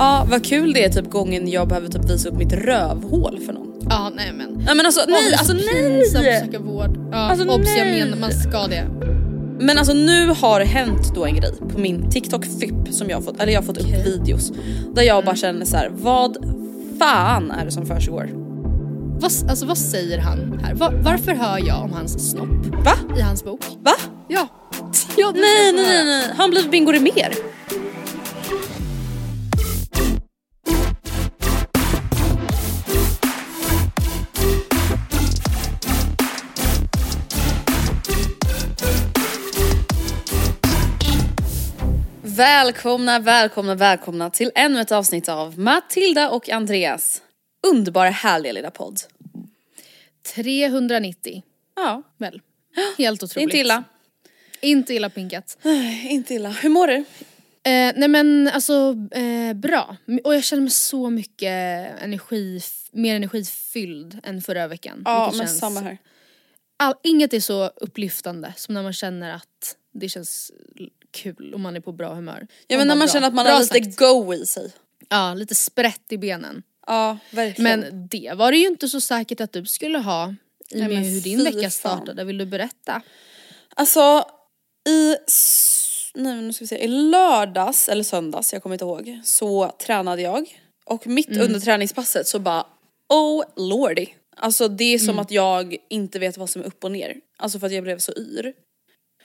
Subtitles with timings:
[0.00, 3.52] Ja, vad kul det är typ gången jag behöver typ visa upp mitt rövhål för
[3.52, 3.66] någon.
[3.90, 4.62] Ja nej men.
[4.66, 6.04] Nej men alltså nej, så alltså nej!
[6.04, 6.98] söka vård.
[7.12, 8.04] Ja, Alltså, obs, jag nej.
[8.04, 8.84] menar man ska det.
[9.60, 13.16] Men alltså nu har det hänt då en grej på min TikTok FIP som jag
[13.16, 14.52] har fått, eller jag har fått upp videos.
[14.94, 16.36] Där jag bara känner så här: vad
[16.98, 18.30] fan är det som försiggår?
[19.20, 20.74] Vad, alltså, vad säger han här?
[20.74, 22.92] Va, varför hör jag om hans snopp Va?
[23.18, 23.60] i hans bok?
[23.82, 23.92] Va?
[24.28, 24.48] Ja.
[25.16, 27.34] ja Nej nej jag nej nej, han blivit Bingo Rimér?
[42.40, 47.22] Välkomna, välkomna, välkomna till ännu ett avsnitt av Matilda och Andreas
[47.66, 49.00] underbara härliga lilla podd.
[50.34, 51.42] 390
[51.76, 52.40] Ja, väl.
[52.98, 53.42] Helt otroligt.
[53.42, 53.84] inte illa.
[54.60, 55.58] Inte illa pinkat.
[56.02, 56.48] Inte illa.
[56.48, 56.94] Hur mår du?
[56.94, 57.04] Eh,
[57.96, 59.96] nej men alltså eh, bra.
[60.24, 61.50] Och jag känner mig så mycket
[62.02, 62.60] energi,
[62.90, 65.02] mer energifylld än förra veckan.
[65.04, 65.98] Ja men samma här.
[66.76, 70.52] All, inget är så upplyftande som när man känner att det känns
[71.10, 72.46] kul och man är på bra humör.
[72.66, 73.12] Ja men när man bra.
[73.12, 73.96] känner att man Bra har lite sagt.
[73.98, 74.72] go i sig.
[75.08, 76.62] Ja, lite sprätt i benen.
[76.86, 77.80] Ja verkligen.
[77.80, 80.34] Men det var det ju inte så säkert att du skulle ha
[80.70, 82.24] i och med hur din vecka startade.
[82.24, 83.02] Vill du berätta?
[83.76, 84.24] Alltså
[84.88, 85.16] i,
[86.14, 90.22] nej, nu ska vi se, i lördags eller söndags, jag kommer inte ihåg, så tränade
[90.22, 90.60] jag.
[90.84, 91.42] Och mitt Mm.
[91.42, 92.66] under träningspasset så bara
[93.08, 94.06] oh lordy.
[94.36, 95.18] Alltså det är som Mm.
[95.18, 97.16] att jag inte vet vad som är upp och ner.
[97.38, 98.52] Alltså för att jag blev så yr.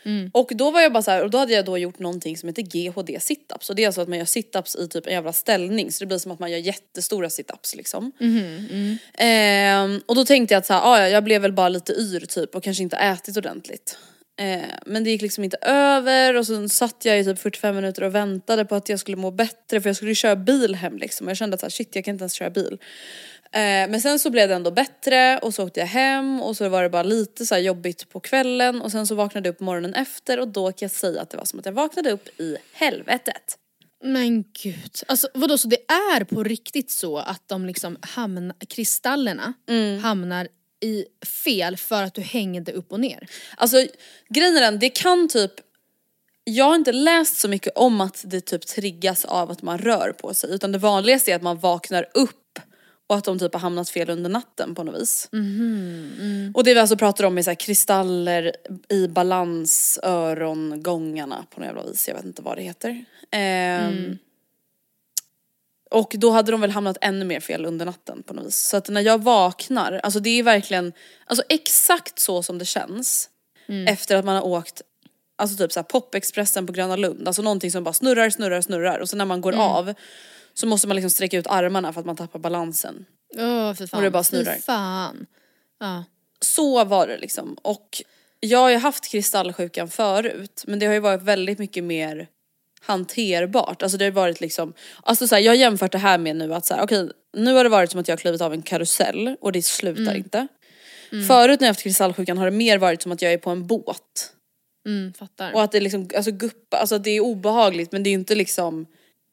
[0.05, 0.29] Mm.
[0.33, 2.49] Och då var jag bara så här, och då hade jag då gjort någonting som
[2.49, 3.69] heter GHD situps.
[3.69, 6.07] Och det är alltså att man gör situps i typ en jävla ställning så det
[6.07, 8.11] blir som att man gör jättestora situps liksom.
[8.19, 11.69] Mhm, Ehm, och då tänkte jag att så här, ah, ja, jag blev väl bara
[11.69, 13.97] lite yr typ och kanske inte ätit ordentligt.
[14.37, 18.03] Eh, men det gick liksom inte över och så satt jag i typ 45 minuter
[18.03, 20.97] och väntade på att jag skulle må bättre för jag skulle ju köra bil hem
[20.97, 21.27] liksom.
[21.27, 22.77] Och jag kände att så här, shit jag kan inte ens köra bil.
[23.51, 26.69] Eh, men sen så blev det ändå bättre och så åkte jag hem och så
[26.69, 29.59] var det bara lite så här jobbigt på kvällen och sen så vaknade jag upp
[29.59, 32.39] morgonen efter och då kan jag säga att det var som att jag vaknade upp
[32.39, 33.57] i helvetet.
[34.03, 34.91] Men gud.
[35.07, 39.99] Alltså vadå så det är på riktigt så att de liksom hamnar, kristallerna Mm.
[39.99, 40.47] hamnar
[40.83, 41.05] i
[41.43, 43.27] fel för att du hängde upp och ner?
[43.57, 43.77] Alltså
[44.29, 45.51] grejen är den, det kan typ
[46.43, 50.11] jag har inte läst så mycket om att det typ triggas av att man rör
[50.11, 52.44] på sig utan det vanligaste är att man vaknar upp
[53.07, 55.29] och att de typ har hamnat fel under natten på något vis.
[56.53, 58.55] Och det vi alltså pratar om är så här kristaller
[58.89, 63.05] i balans, örongångarna på något jävla vis, jag vet inte vad det heter.
[63.31, 64.17] Ehm,
[65.91, 68.57] Och då hade de väl hamnat ännu mer fel under natten på något vis.
[68.57, 70.93] Så att när jag vaknar, alltså det är verkligen,
[71.25, 73.29] alltså exakt så som det känns
[73.87, 74.81] efter att man har åkt
[75.37, 78.99] Alltså typ såhär popexpressen på Gröna Lund, alltså någonting som bara snurrar, snurrar, snurrar.
[78.99, 79.93] Och sen när man går av
[80.57, 83.05] så måste man liksom sträcka ut armarna för att man tappar balansen.
[83.37, 83.97] Åh för fan.
[83.97, 84.55] Och det bara snurrar.
[84.55, 85.25] Fy fan.
[85.79, 86.03] Ja.
[86.39, 88.01] Så var det liksom och
[88.39, 92.27] jag har ju haft kristallsjukan förut men det har ju varit väldigt mycket mer
[92.81, 93.83] hanterbart.
[93.83, 96.53] Alltså det har varit liksom, alltså så här, jag har jämfört det här med nu
[96.53, 98.61] att så här, okej nu har det varit som att jag har klivit av en
[98.61, 100.47] karusell och det slutar inte.
[101.27, 103.67] Förut när jag haft kristallsjukan har det mer varit som att jag är på en
[103.67, 104.31] båt.
[104.85, 105.13] Mm.
[105.53, 108.35] Och att det liksom, alltså guppa, alltså det är obehagligt men det är ju inte
[108.35, 108.85] liksom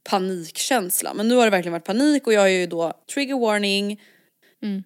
[0.04, 1.14] panikkänsla.
[1.14, 4.00] Men nu har det verkligen varit panik och jag har ju då trigger warning,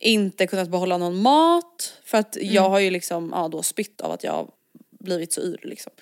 [0.01, 4.13] inte kunnat behålla någon mat för att jag har ju liksom, ja då spytt av
[4.13, 4.51] att jag
[5.07, 5.93] blivit så yr liksom.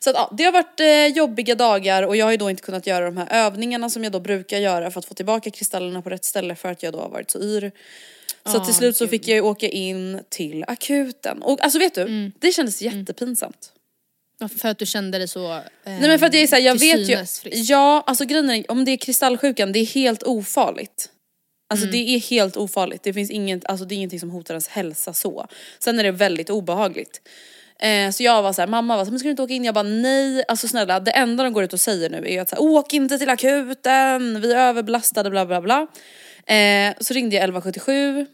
[0.00, 2.62] Så att ja, det har varit eh, jobbiga dagar och jag har ju då inte
[2.62, 6.02] kunnat göra de här övningarna som jag då brukar göra för att få tillbaka kristallerna
[6.02, 7.72] på rätt ställe för att jag då har varit så yr.
[8.46, 11.94] Så Ah, till slut så fick jag ju åka in till akuten och alltså vet
[11.94, 13.71] du, det kändes jättepinsamt.
[14.48, 15.52] För att du kände dig så...
[15.52, 17.70] Eh, Nej men för att jag är såhär, jag vet ju, frisk.
[17.70, 21.08] ja alltså grejen är, om det är kristallsjukan, det är helt ofarligt.
[21.70, 21.92] Alltså Mm.
[21.92, 25.12] det är helt ofarligt, det finns inget, alltså det är ingenting som hotar ens hälsa
[25.12, 25.46] så.
[25.78, 27.20] Sen är det väldigt obehagligt.
[27.80, 29.64] Eh, så jag var såhär, mamma var såhär, men ska du inte åka in?
[29.64, 32.48] Jag bara nej, alltså snälla det enda de går ut och säger nu är att
[32.48, 35.86] såhär, åk inte till akuten, vi är överbelastade bla bla bla.
[36.56, 38.26] Eh, så ringde jag 1177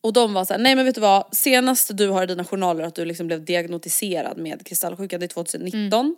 [0.00, 2.84] och de var såhär, nej men vet du vad, senast du har i dina journaler
[2.84, 6.16] att du liksom blev diagnostiserad med kristallsjuka, det är 2019.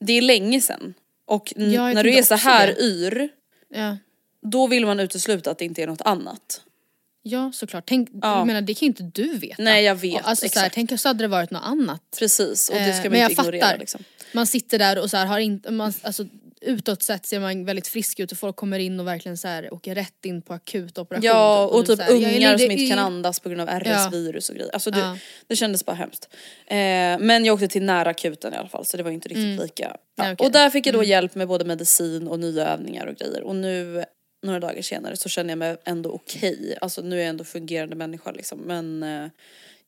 [0.00, 0.94] Det är länge sedan.
[1.24, 1.72] Och Mm.
[1.72, 2.80] Ja, jag när du är så här det.
[2.82, 3.28] yr,
[3.68, 3.96] Ja.
[4.42, 6.62] då vill man utesluta att det inte är något annat.
[7.22, 8.38] ja såklart, tänk, Ja.
[8.38, 9.62] jag menar det kan ju inte du veta.
[9.62, 10.74] Nej, jag vet, Och Alltså, så här, exakt.
[10.88, 12.02] tänk så hade det varit något annat.
[12.18, 13.78] Precis, och det Eh, ska man men jag inte ignorera fattar.
[13.78, 14.04] liksom.
[14.32, 16.24] Man sitter där och så här, har inte, man, alltså,
[16.60, 19.74] utåt sett ser man väldigt frisk ut och folk kommer in och verkligen så här,
[19.74, 21.24] åker rätt in på akutoperation.
[21.24, 23.78] Ja typ, och du typ här, ungar som inte kan andas på grund av Ja.
[23.80, 24.70] RS-virus och grejer.
[24.72, 25.18] Alltså det, Ja.
[25.46, 26.28] det kändes bara hemskt.
[26.66, 26.76] Eh,
[27.18, 29.84] men jag åkte till nära akuten i alla fall så det var inte riktigt lika.
[29.84, 29.86] Ja.
[29.88, 29.98] Mm.
[30.18, 30.46] Nej, okej.
[30.46, 33.42] Och där fick jag då hjälp med både medicin och nya övningar och grejer.
[33.42, 34.04] Och nu
[34.42, 36.76] några dagar senare så känner jag mig ändå okej.
[36.80, 38.58] Alltså nu är jag ändå fungerande människa liksom.
[38.58, 39.28] Men eh,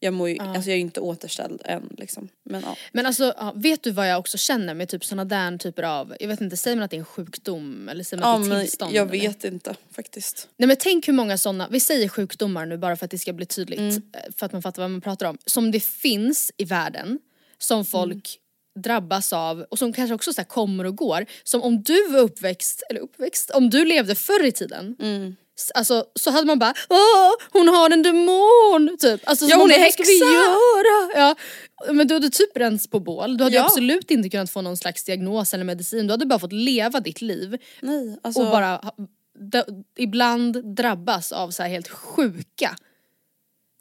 [0.01, 2.29] jag, mår ju, alltså jag är inte återställd än liksom.
[2.45, 2.77] Men ja.
[2.93, 6.15] Men alltså ja, vet du vad jag också känner med typ såna där typer av,
[6.21, 8.51] jag vet inte, säger man att det är en sjukdom eller säger man Ja att
[8.51, 8.95] det är tillstånd?
[8.95, 9.29] jag eller?
[9.29, 10.49] vet inte faktiskt.
[10.57, 13.33] Nej men tänk hur många sådana, vi säger sjukdomar nu bara för att det ska
[13.33, 13.93] bli tydligt, Mm.
[14.13, 15.39] eh, för att man fattar vad man pratar om.
[15.47, 17.19] Som det finns i världen,
[17.59, 18.39] som folk
[18.77, 18.83] Mm.
[18.83, 21.27] drabbas av och som kanske också så här kommer och går.
[21.45, 24.97] Som om du var uppväxt, eller uppväxt, om du levde förr i tiden.
[25.01, 25.37] Mm.
[25.75, 28.97] Alltså så hade man bara Åh, hon har en demon!
[29.01, 29.29] Typ.
[29.29, 31.11] Alltså, Ja, hon är bara, vad ska vi häxa!" göra?
[31.15, 31.35] Ja.
[31.93, 33.65] Men du hade typ bränts på bål, du hade Ja.
[33.65, 37.21] absolut inte kunnat få någon slags diagnos eller medicin, du hade bara fått leva ditt
[37.21, 38.41] liv Nej alltså.
[38.43, 38.81] och bara
[39.99, 42.77] ibland drabbas av så helt sjuka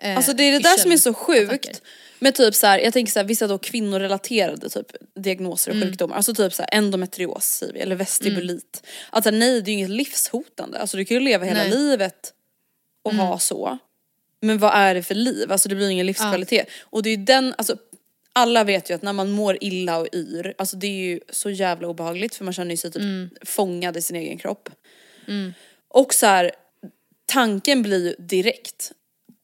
[0.01, 1.81] eh, Alltså det är det där som är så sjukt.
[2.19, 5.87] Med typ så här, jag tänker så här, vissa då kvinnorelaterade typ diagnoser och Mm.
[5.89, 6.15] sjukdomar.
[6.15, 8.83] Alltså typ så här endometrios säger vi, eller vestibulit.
[9.09, 10.79] Alltså nej det är ju inget livshotande.
[10.79, 11.67] Alltså du kan ju leva hela Nej.
[11.67, 11.79] Mm.
[11.79, 12.33] livet
[13.03, 13.77] och ha så.
[14.41, 15.51] Men vad är det för liv?
[15.51, 16.67] Alltså det blir ingen livskvalitet.
[16.81, 17.77] Och det är ju den, alltså
[18.33, 21.49] alla vet ju att när man mår illa och yr, alltså det är ju så
[21.49, 23.29] jävla obehagligt för man känner ju sig typ Mm.
[23.45, 24.69] fångad i sin egen kropp.
[25.87, 26.51] Och så här,
[27.25, 28.91] tanken blir ju direkt,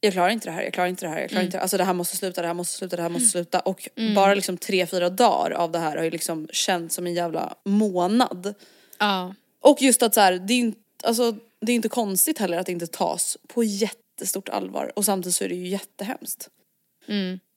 [0.04, 1.46] jag klarar inte det här, jag klarar inte det här, jag klarar Mm.
[1.48, 1.62] inte det här.
[1.62, 3.60] Alltså det här måste sluta, det här måste sluta, det här måste sluta.
[3.60, 7.14] Och bara liksom tre, fyra dagar av det här har ju liksom känts som en
[7.14, 8.54] jävla månad.
[9.00, 9.36] Ja.
[9.60, 12.66] Och just att så här, det är inte, alltså, det är inte konstigt heller att
[12.66, 16.50] det inte tas på jättestort allvar och samtidigt så är det ju jättehemskt.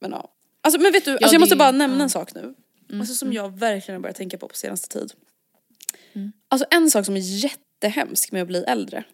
[0.01, 0.29] Men ja.
[0.61, 2.55] Alltså men vet du, alltså, det jag måste bara nämna en sak nu.
[3.01, 5.13] Alltså som jag verkligen har börjat tänka på på senaste tid.
[6.49, 9.05] Alltså en sak som är jättehemsk med att bli äldre.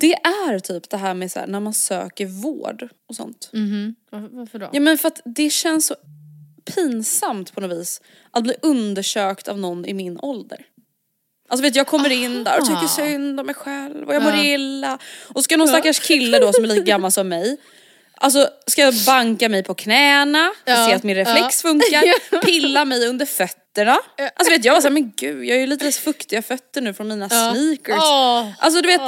[0.00, 3.50] Det är typ det här med så här, när man söker vård och sånt.
[4.10, 4.68] Var- Varför då?
[4.72, 5.94] Ja men för att det känns så
[6.74, 8.00] pinsamt på något vis
[8.30, 10.58] att bli undersökt av någon i min ålder.
[11.48, 14.32] Alltså vet jag kommer in där och tycker synd om mig själv och jag mår
[14.32, 14.44] Ja.
[14.44, 14.98] illa.
[15.34, 17.56] Och ska någon stackars kille då som är lika gammal som mig
[18.18, 20.86] Alltså ska jag banka mig på knäna, Ja.
[20.86, 23.98] se att min reflex funkar, pilla mig under fötterna.
[24.36, 27.08] Alltså vet jag var såhär, men gud jag är ju lite fuktiga fötter nu från
[27.08, 28.02] mina sneakers.
[28.02, 28.50] Åh.
[28.58, 29.00] Alltså du vet.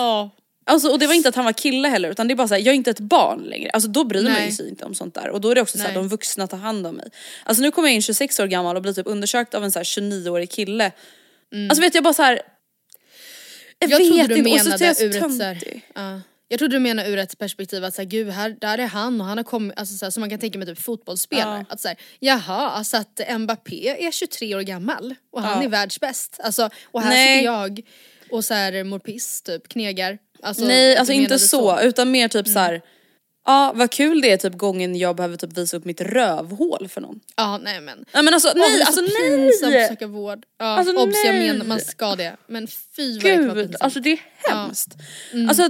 [0.68, 2.60] Alltså, och det var inte att han var kille heller utan det är bara såhär,
[2.60, 3.70] jag är inte ett barn längre.
[3.70, 4.46] Alltså då bryr man Nej.
[4.46, 5.28] ju sig inte om sånt där.
[5.30, 7.08] Och då är det också såhär, de vuxna tar hand om mig.
[7.44, 9.84] Alltså nu kommer jag in 26 år gammal och blir typ undersökt av en såhär
[9.84, 10.92] 29-årig kille.
[11.70, 12.40] Alltså vet jag bara såhär.
[13.78, 15.86] Jag, Jag vet inte, och så är jag så töntig.
[15.94, 16.20] ja.
[16.50, 19.20] Jag trodde du menade ur ett perspektiv att så här, gud här, där är han
[19.20, 21.66] och han har kommit, alltså så här, som man kan tänka med typ fotbollsspelare.
[21.68, 25.64] Att så här, jaha, alltså att Mbappé är 23 år gammal och han Ja.
[25.64, 26.40] är världsbäst.
[26.42, 27.38] Alltså, och här Nej.
[27.38, 27.80] sitter jag
[28.30, 30.18] och så här mår piss typ, knegar.
[30.42, 32.82] Alltså, Nej alltså inte menade så, utan mer typ så här.
[33.46, 37.00] Ja vad kul det är typ gången jag behöver typ visa upp mitt rövhål för
[37.00, 37.20] någon.
[37.36, 38.04] Ja nej men.
[38.14, 39.88] Nej men alltså Åh, det nej är alltså så pinsamt att nej!
[39.88, 40.44] söka vård.
[40.58, 41.48] Ja, Alltså, obs, jag nej.
[41.48, 42.36] menar man ska det.
[42.46, 42.66] Men
[42.96, 43.76] fy vad det Gud, pinsamt.
[43.82, 44.18] alltså det är
[44.48, 44.96] hemskt.
[45.48, 45.68] Alltså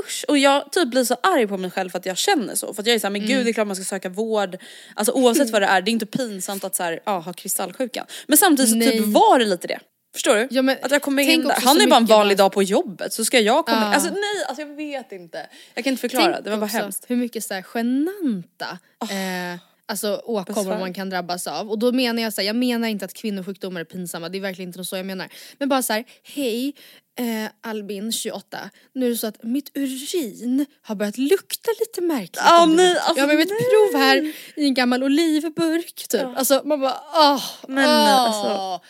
[0.00, 2.74] usch, och jag typ blir så arg på mig själv för att jag känner så.
[2.74, 3.36] För att jag är såhär, men Mm.
[3.36, 4.56] gud det är klart man ska söka vård.
[4.94, 8.06] Alltså oavsett vad det är, det är inte pinsamt att så här, ja, ha kristallsjukan.
[8.26, 9.12] Men samtidigt så typ Nej.
[9.12, 9.78] var det lite det.
[10.14, 10.48] Förstår du?
[10.50, 13.12] Ja, men att jag kommer in där, han är bara en vanlig dag på jobbet
[13.12, 13.94] så ska jag komma Ja.
[13.94, 15.46] Alltså nej, alltså jag vet inte.
[15.74, 17.04] Jag kan inte förklara, Tänk det var bara också hemskt.
[17.08, 21.70] hur mycket så här genanta eh, alltså åkommor man kan drabbas av.
[21.70, 24.42] Och då menar jag så här, jag menar inte att kvinnosjukdomar är pinsamma, det är
[24.42, 25.28] verkligen inte så jag menar.
[25.58, 26.74] Men bara så här, hej
[27.18, 32.42] eh, Albin 28, nu är det så att mitt urin har börjat lukta lite märkligt.
[32.66, 33.90] Du nej, alltså, jag har ett nej.
[33.90, 36.26] prov här i en gammal olivburk typ.
[36.36, 38.20] Alltså man bara åh, Men, nej, åh.
[38.20, 38.86] alltså,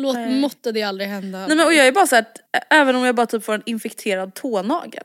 [0.00, 0.40] Låt, nej.
[0.40, 1.46] måtte det aldrig hända.
[1.46, 2.36] Nej men och jag är bara så att,
[2.70, 5.04] även om jag bara typ får en infekterad tånagel.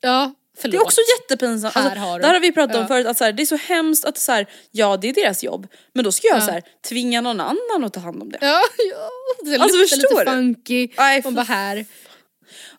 [0.00, 0.72] ja, Förlåt.
[0.72, 1.74] Det är också jättepinsamt.
[1.74, 2.26] Här Alltså, har du.
[2.26, 2.88] här har vi pratat om Ja.
[2.88, 5.42] förut, att så här, det är så hemskt att så här, ja det är deras
[5.44, 6.40] jobb, men då ska jag Ja.
[6.46, 8.38] så här, tvinga någon annan att ta hand om det.
[8.40, 8.46] Ja,
[8.90, 9.08] ja.
[9.44, 10.36] Det Alltså, luktar förstår lite du?
[10.36, 10.88] funky.
[10.98, 11.86] Nej, Man bara här.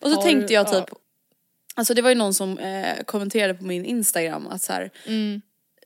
[0.00, 0.80] Och så Har tänkte jag ja.
[0.80, 0.94] typ,
[1.74, 4.90] alltså det var ju någon som eh, kommenterade på min instagram att så här,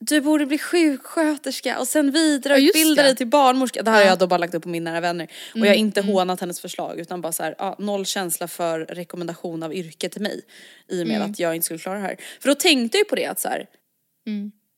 [0.01, 3.09] du borde bli sjuksköterska och sen Ja, vidareutbilda det.
[3.09, 3.83] dig till barnmorska.
[3.83, 4.11] Det här har Ja.
[4.11, 5.29] jag då bara lagt upp på min nära vänner.
[5.55, 8.81] Och jag har inte hånat hennes förslag utan bara så här, ja, noll känsla för
[8.81, 10.41] rekommendation av yrke till mig.
[10.89, 12.17] I och med att jag inte skulle klara det här.
[12.41, 13.67] För då tänkte jag ju på det att så här,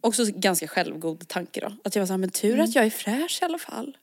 [0.02, 1.72] också ganska självgod tanke då.
[1.84, 3.96] Att jag var såhär, men tur att jag är fräsch i alla fall.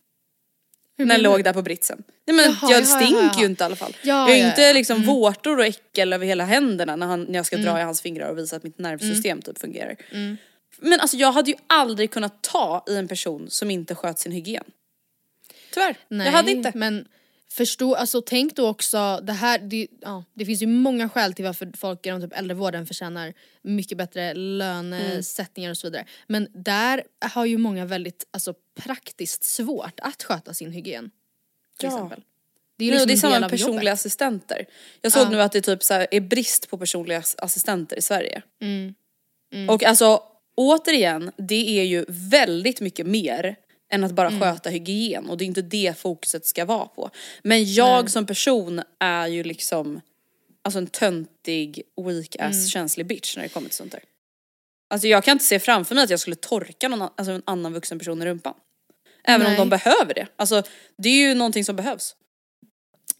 [0.98, 2.04] Hur När jag låg där på britsen.
[2.28, 3.40] Nej men Jaha, jag jaha, stinker jaha.
[3.40, 3.96] ju inte i alla fall.
[4.02, 4.74] Ja, jag har ja, ju inte ja.
[4.74, 8.02] liksom vårtor och äckel över hela händerna när, han, när jag ska dra i hans
[8.02, 9.42] fingrar och visa att mitt nervsystem Mm.
[9.42, 9.96] typ fungerar.
[10.78, 14.32] Men alltså jag hade ju aldrig kunnat ta i en person som inte sköt sin
[14.32, 14.64] hygien.
[15.74, 16.72] Tyvärr, Nej, jag hade inte.
[16.76, 17.08] men
[17.52, 21.46] förstå, alltså tänk då också, det här, det, ja, det finns ju många skäl till
[21.46, 26.06] varför folk inom typ äldrevården förtjänar mycket bättre lönesättningar och så vidare.
[26.28, 31.12] Men där har ju många väldigt alltså, praktiskt svårt att sköta sin hygien.
[31.80, 31.96] Till Ja.
[31.96, 32.22] exempel.
[32.78, 33.94] Det är ju Nej, liksom det är samma med personliga jobbet.
[33.94, 34.66] assistenter.
[35.02, 35.30] Jag såg Ja.
[35.30, 38.42] nu att det typ så är brist på personliga ass- assistenter i Sverige.
[38.62, 38.96] Mm.
[39.70, 40.24] Och alltså
[40.56, 43.56] återigen, det är ju väldigt mycket mer
[43.90, 44.16] än att Mm.
[44.16, 47.10] bara sköta hygien och det är inte det fokuset ska vara på.
[47.44, 50.02] Men jag som person är ju liksom
[50.62, 52.68] alltså en töntig, weak ass, Mm.
[52.68, 54.02] känslig bitch när det kommer till sånt där.
[54.90, 57.74] Alltså jag kan inte se framför mig att jag skulle torka någon, alltså en annan
[57.74, 58.54] vuxen person i rumpan.
[59.24, 59.52] Även Nej.
[59.52, 60.28] om de behöver det.
[60.36, 60.64] Alltså
[60.98, 62.16] det är ju någonting som behövs.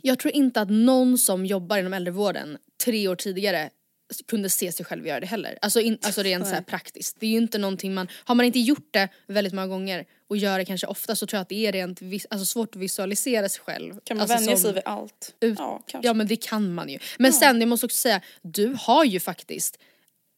[0.02, 3.70] Jag tror inte att någon som jobbar inom äldrevården tre år tidigare
[4.28, 5.58] kunde se sig själv göra det heller.
[5.62, 7.20] Alltså, in, alltså rent så praktiskt.
[7.20, 10.38] Det är ju inte någonting man, har man inte gjort det väldigt många gånger och
[10.38, 12.82] gör det kanske ofta så tror jag att det är rent vis, alltså svårt att
[12.82, 14.00] visualisera sig själv.
[14.04, 15.36] Kan man alltså vänja sig vid allt?
[15.42, 16.08] ut- Ja, kanske.
[16.08, 17.00] Ja men det kan man ju.
[17.20, 19.80] Men sen, jag måste också säga, du har ju faktiskt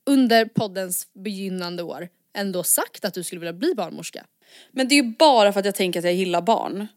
[0.06, 4.26] under poddens begynnande år ändå sagt att du skulle vilja bli barnmorska.
[4.72, 6.88] Men det är ju bara för att jag tänker att jag gillar barn.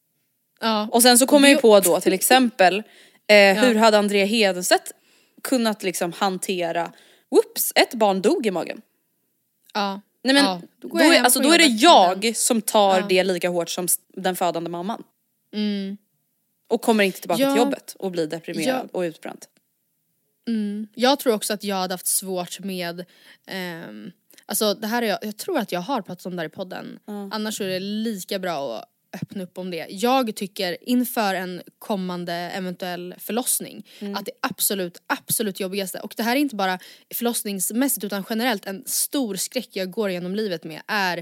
[0.60, 0.88] Ja.
[0.92, 2.82] Och sen så kommer jag ju på då till exempel,
[3.26, 4.92] eh, hur hade Andrea Hedenstedt
[5.42, 6.92] kunnat liksom hantera,
[7.30, 8.82] whoops, ett barn dog i magen.
[9.74, 10.00] ja.
[10.22, 13.06] Nej men Ja, då, jag är, alltså, då är det jag som tar Ja.
[13.08, 15.02] det lika hårt som den födande mamman.
[15.54, 15.96] Mm.
[16.68, 17.50] Och kommer inte tillbaka Ja.
[17.52, 19.44] till jobbet och blir deprimerad och utbränd.
[20.94, 23.04] Jag tror också att jag hade haft svårt med,
[23.46, 24.10] ehm,
[24.46, 26.52] alltså det här är jag, jag tror att jag har pratat om det här i
[26.52, 26.98] podden.
[27.06, 29.86] Annars så är det lika bra att öppna upp om det.
[29.90, 33.86] Jag tycker inför en kommande eventuell förlossning
[34.16, 36.78] att det absolut, absolut jobbigaste, och det här är inte bara
[37.14, 41.18] förlossningsmässigt utan generellt en stor skräck jag går genom livet med är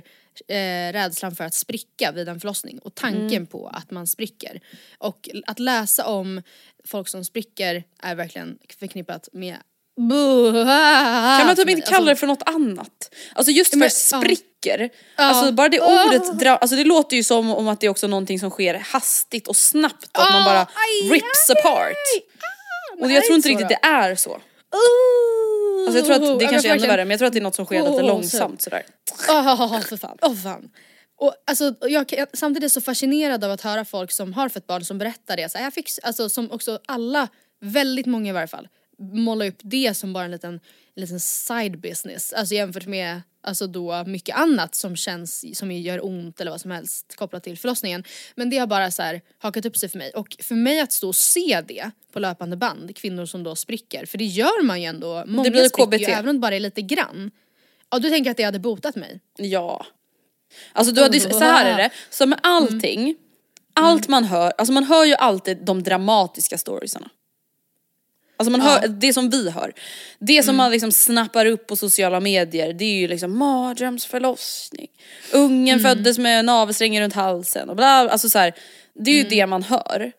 [0.48, 4.60] eh, rädslan för att spricka vid en förlossning och tanken på att man spricker.
[4.98, 6.42] Och att läsa om
[6.84, 9.56] folk som spricker är verkligen förknippat med
[11.38, 13.14] Kan man typ inte kalla det alltså, för något annat?
[13.34, 17.68] Alltså just för Men, spricker, alltså bara det ordet, alltså det låter ju som om
[17.68, 20.68] att det är också någonting som sker hastigt och snabbt att man bara
[21.10, 21.92] rips apart.
[23.00, 24.40] Och är jag det tror inte riktigt det är så.
[25.86, 27.38] Alltså jag tror att det jag kanske är ännu värre men jag tror att det
[27.38, 28.82] är något som sker lite långsamt sådär.
[29.28, 30.70] Åh för fan, åh fan.
[31.20, 34.66] Och alltså, jag, samtidigt är jag så fascinerad av att höra folk som har fött
[34.66, 35.48] barn som berättar det.
[35.52, 37.28] Så jag fick, alltså, som också alla,
[37.60, 40.54] väldigt många i varje fall, målar upp det som bara en liten,
[40.94, 42.32] en liten side business.
[42.32, 46.70] Alltså jämfört med alltså då mycket annat som känns, som gör ont eller vad som
[46.70, 48.04] helst kopplat till förlossningen.
[48.34, 50.10] Men det har bara så här hakat upp sig för mig.
[50.10, 54.06] Och för mig att stå och se det på löpande band, kvinnor som då spricker,
[54.06, 55.24] för det gör man ju ändå.
[55.26, 56.12] Många blir spricker ju KBT.
[56.12, 57.30] även om det bara är lite grann.
[57.90, 59.20] Ja du tänker att det hade botat mig?
[59.36, 59.86] Ja.
[60.72, 63.16] Alltså du hade, så här är det, så med allting,
[63.74, 67.10] allt man hör, alltså man hör ju alltid de dramatiska storiesarna.
[68.38, 69.72] Alltså man hör, det som vi hör.
[70.18, 74.88] Det som man liksom snappar upp på sociala medier det är ju liksom mardrömsförlossning.
[75.32, 78.54] Ungen föddes med navelsträngen runt halsen och bla, alltså så här,
[78.94, 80.12] Det är ju det man hör.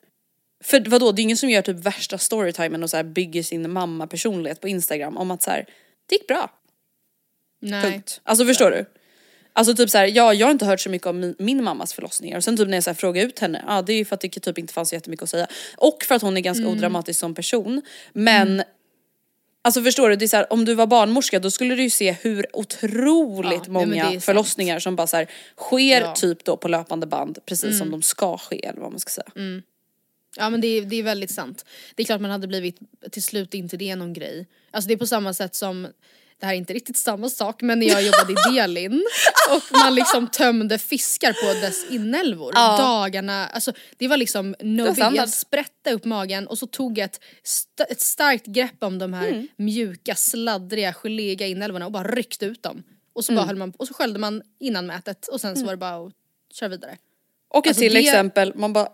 [0.63, 4.07] För vadå, det är ingen som gör typ värsta storytimen och så bygger sin mamma
[4.07, 5.65] personlighet på instagram om att så här,
[6.09, 6.51] det gick bra.
[7.61, 7.81] Nej.
[7.83, 8.21] Punkt.
[8.23, 8.85] Alltså förstår du?
[9.59, 12.37] Alltså typ såhär, ja jag har inte hört så mycket om min, min mammas förlossningar
[12.37, 14.15] och sen typ när jag så här frågar ut henne, ja det är ju för
[14.15, 15.47] att det typ inte fanns så jättemycket att säga.
[15.77, 17.81] Och för att hon är ganska odramatisk som person.
[18.13, 18.63] Men
[19.61, 21.89] Alltså förstår du, det är så här, om du var barnmorska då skulle du ju
[21.89, 24.23] se hur otroligt Ja, många sant.
[24.23, 26.13] förlossningar som bara så här, sker Ja.
[26.15, 29.61] typ då på löpande band precis som de ska ske eller vad man ska säga.
[30.37, 31.65] Ja men det är, det är väldigt sant.
[31.95, 32.77] Det är klart man hade blivit
[33.11, 34.47] till slut inte det någon grej.
[34.71, 35.87] Alltså det är på samma sätt som
[36.39, 39.03] det här är inte riktigt samma sak men när jag jobbade i Delin
[39.51, 42.77] och man liksom tömde fiskar på dess inälvor Ja.
[42.77, 45.15] dagarna, alltså det var liksom no var big, standard.
[45.21, 49.13] jag sprätte upp magen och så tog jag ett, st- ett starkt grepp om de
[49.13, 49.47] här Mm.
[49.57, 52.83] mjuka, sladdriga, geléiga inälvorna och bara ryckte ut dem.
[53.13, 53.41] Och så, Mm.
[53.41, 56.05] bara höll man, och så sköljde man innan mätet och sen så var det bara
[56.07, 56.13] att
[56.53, 56.97] köra vidare.
[57.49, 58.89] Och ett Alltså till det- exempel, man bara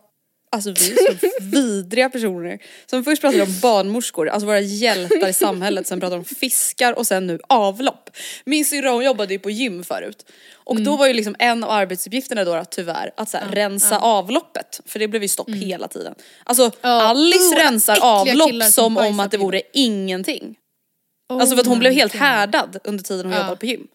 [0.55, 2.59] Alltså vi är så vidriga personer.
[2.85, 7.07] Som först pratade om barnmorskor, alltså våra hjältar i samhället, sen pratade om fiskar och
[7.07, 8.09] sen nu avlopp.
[8.45, 10.25] Min syrra hon jobbade ju på gym förut.
[10.53, 10.83] Och Mm.
[10.85, 14.81] då var ju liksom en av arbetsuppgifterna då, tyvärr att så här, rensa avloppet.
[14.85, 16.15] För det blev ju stopp hela tiden.
[16.43, 16.75] Alltså Mm.
[16.81, 17.01] Ja.
[17.01, 20.55] Alice Oh, rensar avlopp som som om att det vore ingenting.
[21.29, 23.39] Oh Alltså för att hon blev helt härdad under tiden hon Ja.
[23.39, 23.87] jobbade på gym.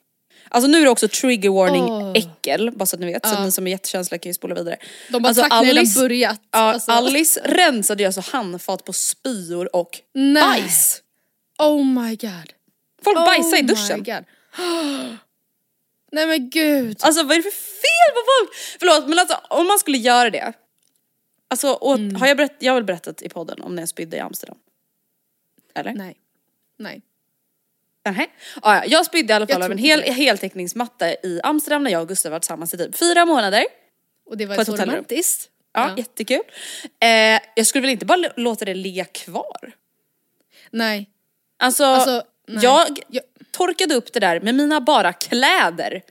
[0.52, 2.12] Alltså nu är det också trigger warning Åh.
[2.14, 3.26] äckel, bara så att ni vet.
[3.26, 4.76] Så ni som är jättekänsliga kan ju spola vidare.
[5.08, 6.40] De bara alltså, tack, ni har börjat.
[6.50, 6.90] Ja, Alltså.
[6.92, 10.42] Alice rensade ju alltså handfat på spyor och Nej.
[10.42, 11.02] bajs.
[11.58, 12.52] Oh my god.
[13.04, 14.24] Folk bajsar i Oh duschen.
[16.12, 16.96] Nej men gud.
[17.00, 18.56] Alltså vad är det för fel på folk?
[18.80, 20.52] Förlåt men alltså om man skulle göra det.
[21.48, 22.16] Alltså och, Mm.
[22.16, 24.56] har jag berättat, jag har väl berättat i podden om när jag spydde i Amsterdam?
[25.74, 25.92] Eller?
[25.92, 26.16] Nej.
[26.78, 27.02] Nej.
[28.04, 28.26] Nähä.
[28.62, 32.02] Ah, ja, jag spydde i alla fall av en hel, heltäckningsmatta i Amsterdam när jag
[32.02, 33.64] och Gustav var tillsammans i typ fyra månader.
[34.26, 34.94] Och det var På ett så hotellrum.
[34.94, 35.48] romantiskt.
[35.72, 35.94] Ja, Ja.
[35.96, 36.40] jättekul.
[37.00, 39.72] Eh, jag skulle väl inte bara låta det ligga kvar?
[40.70, 41.10] Nej.
[41.58, 42.64] Alltså, Alltså, nej.
[42.64, 46.02] jag Jag- torkade upp det där med mina bara kläder.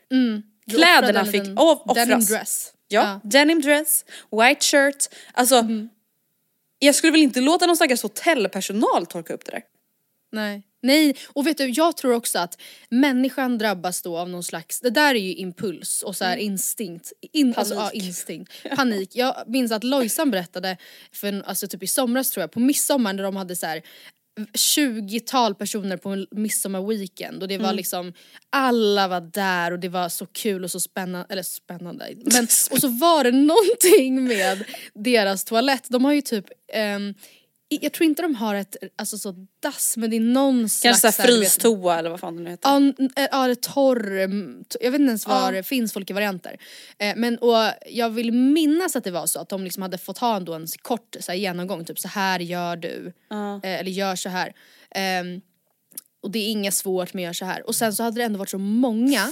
[0.65, 1.95] Du Kläderna fick liten av- offras.
[1.95, 2.73] Denim dress.
[2.87, 5.07] Ja, denim dress, white shirt.
[5.33, 5.89] Alltså, Mm.
[6.79, 9.63] jag skulle väl inte låta någon stackars hotellpersonal torka upp det där.
[10.31, 10.63] Nej.
[10.81, 14.89] Nej, och vet du jag tror också att människan drabbas då av någon slags, det
[14.89, 17.13] där är ju impuls och så här instinkt.
[17.33, 18.03] In, alltså, ja, Panik.
[18.03, 18.53] instinkt.
[18.75, 19.15] Panik.
[19.15, 20.77] Jag minns att Lojsan berättade
[21.11, 23.81] för alltså typ i somras tror jag, på midsommar när de hade så här
[24.53, 28.13] 20-tal personer på en midsommarweekend och det var liksom
[28.49, 32.77] alla var där och det var så kul och så spännande, eller spännande men och
[32.79, 36.45] så var det någonting med deras toalett, de har ju typ
[36.75, 37.13] i-
[37.69, 41.23] jag tror inte de har ett alltså så dass men det är någon slags Kanske
[41.23, 42.69] frystoa eller vad fan det nu heter.
[42.69, 44.17] Ja, eh, ja det torr,
[44.81, 46.57] jag vet inte ens vad det finns olika varianter.
[46.97, 50.17] Eh, men och jag vill minnas att det var så att de liksom hade fått
[50.17, 53.13] ha ändå en kort så här, genomgång, typ så här gör du,
[53.63, 54.53] eh, eller gör så här.
[54.91, 55.41] Ehm,
[56.21, 57.67] och det är inget svårt men gör så här.
[57.67, 59.31] Och sen så hade det ändå varit så många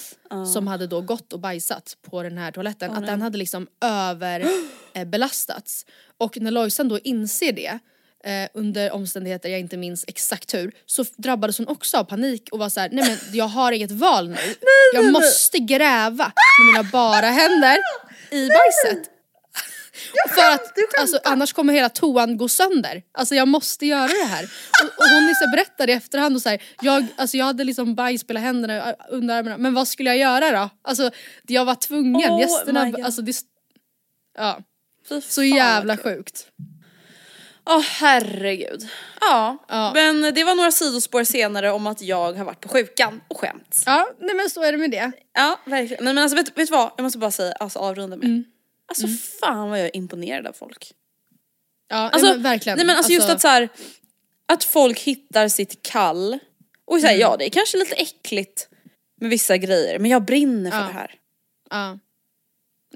[0.54, 5.12] som hade då gått och bajsat på den här toaletten att den hade liksom överbelastats.
[5.12, 5.86] Belastats.
[6.18, 7.80] och när Lojsan då inser det
[8.24, 12.60] eh, under omständigheter jag inte minns exakt hur så drabbades hon också av panik och
[12.60, 14.56] var så här: nej men jag har inget val nu.
[14.94, 17.78] jag måste gräva med mina bara händer
[18.32, 19.14] i bajset.
[20.30, 23.04] För att alltså, annars kommer hela toan gå sönder.
[23.12, 24.44] Alltså jag måste göra det här.
[24.84, 27.96] Och, och hon liksom berättade i efterhand och så här, jag, alltså, jag hade liksom
[27.96, 30.70] bajs på händerna under armarna men vad skulle jag göra då?
[30.82, 31.12] Alltså
[31.48, 33.36] jag var tvungen, Oh gästerna, alltså det,
[34.38, 34.60] ja.
[35.24, 36.48] Så jävla sjukt.
[37.70, 38.90] Åh herregud.
[39.22, 39.58] Ja.
[39.68, 39.92] Ja.
[39.94, 43.84] men det var några sidospår senare om att jag har varit på sjukan och skämt.
[43.86, 45.12] Ja, nej men så är det med det.
[45.34, 46.04] Ja verkligen.
[46.04, 48.26] Nej, men alltså vet, vet du vad, jag måste bara säga, alltså avrunda med.
[48.26, 48.44] Mm.
[48.88, 49.08] Alltså
[49.42, 50.92] fan vad jag är imponerad av folk.
[51.90, 52.78] Ja, Alltså, nej, men verkligen.
[52.78, 53.70] Nej men alltså, just att så här,
[54.48, 56.40] att folk hittar sitt kall.
[56.86, 57.20] Och här, Mm.
[57.20, 58.68] ja det är kanske lite äckligt
[59.22, 60.84] med vissa grejer men jag brinner för Ja.
[60.86, 61.12] det här.
[61.70, 62.00] Ja.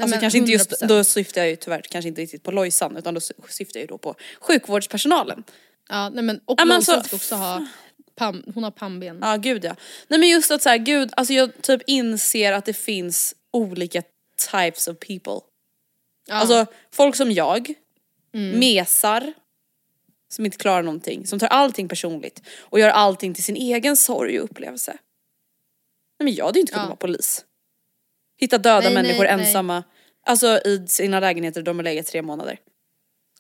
[0.02, 0.88] Nej, Alltså kanske inte just, 100%.
[0.88, 3.88] då syftar jag ju tyvärr kanske inte riktigt på Lojsan utan då syftar jag ju
[3.88, 5.44] då på sjukvårdspersonalen.
[5.90, 7.68] Ja, nej men och Ja, men Lojsan alltså- ska också ha,
[8.16, 9.20] pam, hon har pannben.
[9.22, 9.76] Ja gud ja.
[10.08, 14.04] Nej men just att så här, gud, alltså jag typ inser att det finns olika
[14.52, 15.40] types of people.
[16.28, 16.34] Ja.
[16.36, 17.74] Alltså folk som jag,
[18.34, 18.60] Mm.
[18.60, 19.34] mesar,
[20.34, 24.40] som inte klarar någonting, som tar allting personligt och gör allting till sin egen sorg
[24.40, 24.92] och upplevelse.
[26.20, 26.90] Nej men jag hade ju inte kunnat Ja.
[26.90, 27.46] vara polis.
[28.38, 29.32] Hitta döda Nej, nej, människor nej.
[29.34, 29.84] ensamma,
[30.26, 32.58] alltså i sina lägenheter de har legat tre månader.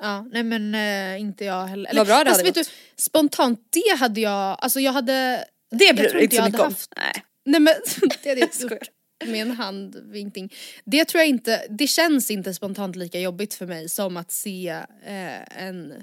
[0.01, 1.91] Ja, nej men eh, inte jag heller.
[1.95, 5.45] Vad bra det fast hade vet du, spontant det hade jag, alltså jag hade...
[5.71, 6.67] Det bryr du inte så jag mycket om.
[6.67, 7.23] haft- Nej.
[7.45, 7.73] Nej men
[8.23, 8.89] det hade jag gjort
[9.25, 10.53] med en handvinkning.
[10.85, 14.69] Det tror jag inte, det känns inte spontant lika jobbigt för mig som att se
[15.05, 15.93] eh, en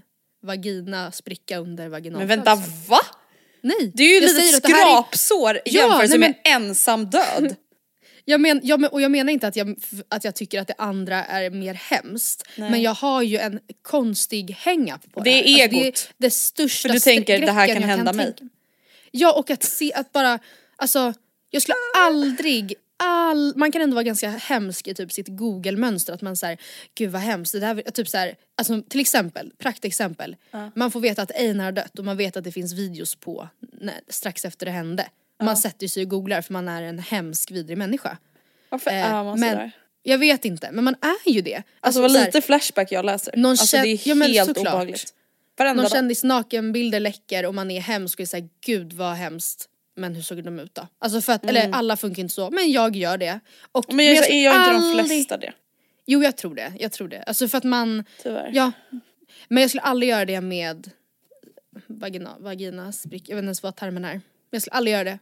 [0.43, 2.29] vagina spricka under Men vaginalfödsel.
[2.37, 2.57] vänta
[2.89, 3.01] va?
[3.61, 3.93] Nej!
[3.95, 7.11] Det är ju jag lite säger att det här är- skrapsår i Ja, med ensam
[7.11, 7.57] död.
[8.29, 9.77] Jag men, jag och jag menar inte att jag,
[10.09, 12.49] att jag tycker att det andra är mer hemskt.
[12.57, 15.63] Men jag har ju en konstig hang-up på Det det, är här.
[15.63, 16.11] Alltså, det är egot.
[16.19, 18.27] det största För du tänker, det här kan hända mig.
[18.27, 18.55] tänka
[19.11, 20.39] Ja och att se, att bara,
[20.77, 21.15] alltså
[21.51, 26.23] jag skulle aldrig All, man kan ändå vara ganska hemsk i typ sitt google-mönster att
[26.23, 26.59] man säger
[26.95, 30.37] gud vad hemskt, det där, typ så här, alltså till exempel, praktexempel,
[30.75, 33.49] man får veta att Einar har dött och man vet att det finns videos på
[33.81, 35.09] när, strax efter det hände.
[35.43, 38.19] Man sätter sig och googlar för man är en hemsk vidrig människa.
[38.69, 39.71] Varför Eh, är man men sådär?
[40.03, 40.95] jag vet inte men man
[41.27, 41.63] är ju det.
[41.81, 43.37] Alltså vad så här, lite Flashback jag läser.
[43.37, 44.67] Någon alltså det är ja, men helt såklart.
[44.75, 45.15] obehagligt.
[45.59, 49.69] Varenda Någon kändis nakenbilder läcker och man är hemsk och är såhär gud vad hemskt.
[49.97, 50.87] Men hur såg de ut då?
[50.99, 53.41] Alltså för att, eller alla funkar inte så men jag gör det.
[53.73, 53.97] Och, Mm.
[53.97, 55.53] Men jag, är jag inte de aldrig- flesta det?
[56.07, 57.23] Jo jag tror det, jag tror det.
[57.23, 58.51] Alltså för att man, Tyvärr.
[58.55, 58.73] ja.
[59.49, 60.91] Men jag skulle aldrig göra det med
[61.87, 64.13] vagina, vagina sprick, jag vet inte ens vad termen är.
[64.13, 65.19] Men jag skulle aldrig göra det.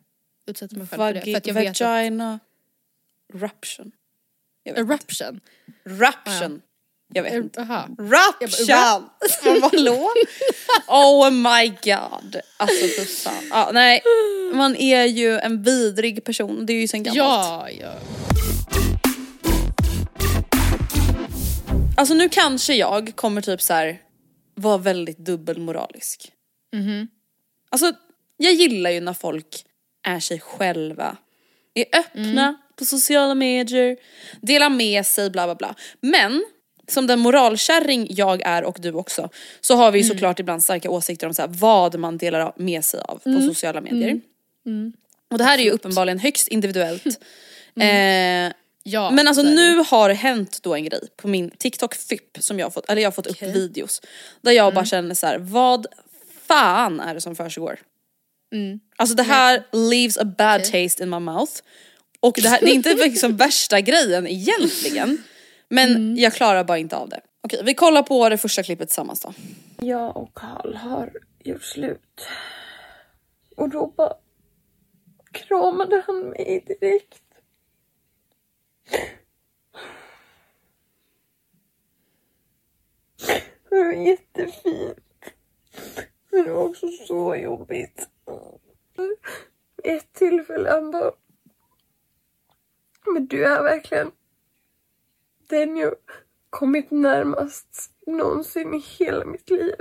[0.46, 1.20] Utsätta mig själv för det.
[1.20, 2.40] För att jag vet att, vagina
[3.32, 3.92] ruption.
[4.64, 5.40] Eruption.
[5.84, 6.62] Ruption.
[7.08, 7.60] Jag vet inte.
[7.60, 7.88] aha.
[7.98, 9.08] Ruption!
[9.44, 10.10] Men hallå?
[10.86, 12.40] oh my god.
[12.56, 13.48] Alltså fan.
[13.50, 14.02] Ja, nej,
[14.54, 16.66] man är ju en vidrig person.
[16.66, 17.18] Det är ju sen gammalt.
[17.18, 17.94] Ja, ja.
[21.96, 24.02] Alltså nu kanske jag kommer typ så här
[24.54, 26.32] vara väldigt dubbelmoralisk.
[27.70, 27.92] Alltså
[28.36, 29.65] jag gillar ju när folk
[30.06, 31.16] är sig själva.
[31.74, 33.96] Är öppna på sociala medier,
[34.40, 35.74] delar med sig bla bla bla.
[36.00, 36.44] Men
[36.88, 39.28] som den moralkärring jag är och du också
[39.60, 42.84] så har vi ju såklart ibland starka åsikter om så här, vad man delar med
[42.84, 44.20] sig av på sociala medier.
[45.30, 47.04] Och det här är ju uppenbarligen högst individuellt.
[47.80, 52.38] Eh, ja men alltså nu har det hänt då en grej på min TikTok FIP
[52.40, 54.02] som jag har fått, eller jag har fått upp videos.
[54.40, 55.86] Där jag bara känner så här: vad
[56.46, 57.78] fan är det som försiggår?
[58.96, 61.52] Alltså det här leaves a bad taste in my mouth.
[62.20, 65.22] Och det, här, det är inte liksom värsta grejen egentligen.
[65.68, 67.20] Men jag klarar bara inte av det.
[67.42, 69.32] Okej vi kollar på det första klippet tillsammans då.
[69.80, 71.12] jag och Karl har
[71.44, 72.26] gjort slut.
[73.56, 74.14] Och då bara
[75.32, 77.22] kramade han mig direkt.
[83.70, 84.98] Det var jättefint.
[86.30, 88.08] Men det var också så jobbigt.
[88.96, 89.18] Vid
[89.84, 91.12] ett tillfälle han bara...
[93.06, 94.12] Men du är verkligen
[95.48, 95.94] den jag
[96.50, 99.80] kommit närmast någonsin i hela mitt liv.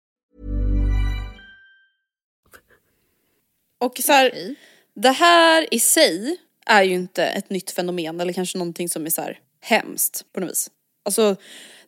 [3.81, 4.55] Och så här,
[4.93, 9.09] det här i sig är ju inte ett nytt fenomen eller kanske någonting som är
[9.09, 10.69] så här hemskt på något vis.
[11.05, 11.35] Alltså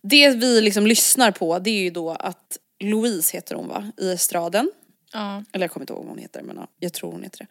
[0.01, 4.12] det vi liksom lyssnar på det är ju då att Louise heter hon va, i
[4.12, 4.71] estraden.
[5.13, 5.43] Ja.
[5.51, 7.47] Eller jag kommer inte ihåg vad hon heter men ja, jag tror hon heter det.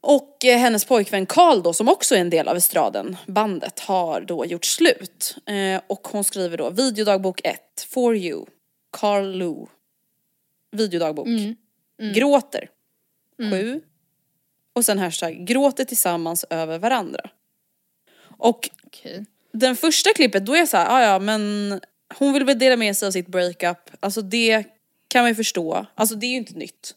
[0.00, 4.20] Och eh, hennes pojkvän Karl då som också är en del av estraden, bandet, har
[4.20, 5.36] då gjort slut.
[5.46, 8.46] Eh, och hon skriver då videodagbok 1, for you,
[8.92, 9.66] Carl Lou.
[10.72, 11.28] Videodagbok.
[12.14, 12.68] Gråter.
[13.38, 13.80] 7.
[14.72, 17.20] Och sen hashtag gråter tillsammans över varandra.
[18.38, 19.26] Och Okej.
[19.52, 21.80] den första klippet då är jag såhär, "Ah, ja men
[22.18, 24.64] hon vill väl dela med sig av sitt breakup, alltså det
[25.08, 25.86] kan man ju förstå.
[25.94, 26.94] Alltså det är ju inte nytt.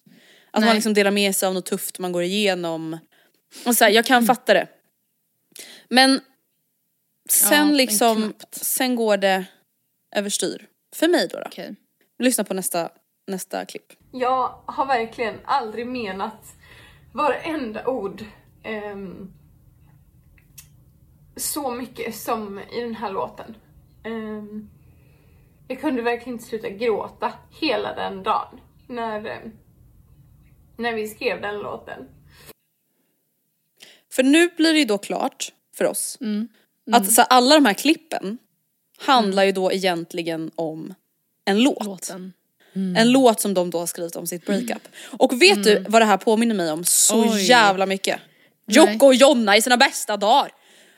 [0.52, 0.76] Att man Nej.
[0.76, 2.98] liksom delar med sig av något tufft man går igenom.
[3.66, 4.68] Och så här, jag kan fatta det.
[5.90, 6.22] Men
[7.30, 9.46] sen Ja, liksom, sen går det
[10.16, 10.68] överstyr.
[10.96, 11.40] För mig då.
[11.40, 11.44] då.
[11.46, 11.76] Okej.
[12.20, 12.90] Lyssna på nästa,
[13.30, 13.94] nästa klipp.
[14.12, 16.56] Jag har verkligen aldrig menat
[17.14, 18.26] varenda ord
[18.64, 19.34] ehm,
[21.36, 23.58] så mycket som i den här låten.
[24.04, 24.70] Ehm,
[25.68, 29.52] jag kunde verkligen inte sluta gråta hela den dagen när, ehm,
[30.78, 32.08] när vi skrev den låten.
[34.12, 36.18] För nu blir det ju då klart för oss
[36.92, 38.38] att så alla de här klippen
[38.98, 40.94] handlar ju då egentligen om
[41.46, 41.86] en låt.
[41.86, 42.34] Låten.
[42.74, 44.88] En låt som de då har skrivit om sitt breakup.
[45.06, 47.42] Och vet du vad det här påminner mig om så Oj.
[47.44, 48.20] jävla mycket?
[48.68, 50.52] Jocke och Jonna i sina bästa dagar.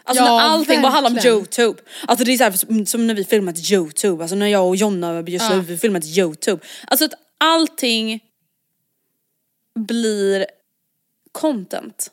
[0.03, 1.81] Alltså Ja, när allting bara handlar om youtube.
[2.07, 5.21] Alltså det är så här, som- när vi filmat youtube, alltså när jag och Jonna
[5.21, 5.55] just Ja.
[5.67, 6.61] vi filmat youtube.
[6.87, 8.19] Alltså att allting
[9.79, 10.45] blir
[11.31, 12.11] content.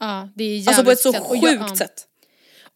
[0.00, 1.76] Ja, det är Alltså på ett så sjukt jag- ja.
[1.76, 2.06] sätt.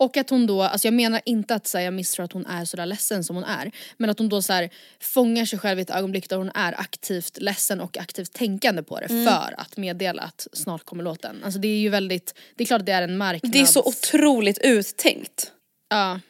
[0.01, 2.47] Och att hon då, alltså jag menar inte att så här, jag misstror att hon
[2.47, 3.71] är sådär ledsen som hon är.
[3.97, 6.81] Men att hon då så här, fångar sig själv i ett ögonblick där hon är
[6.81, 9.25] aktivt ledsen och aktivt tänkande på det Mm.
[9.25, 11.41] för att meddela att snart kommer låten.
[11.45, 13.53] Alltså det är ju väldigt, det är klart att det är en marknads...
[13.53, 15.53] Det är så otroligt uttänkt.
[15.91, 16.21] Ja.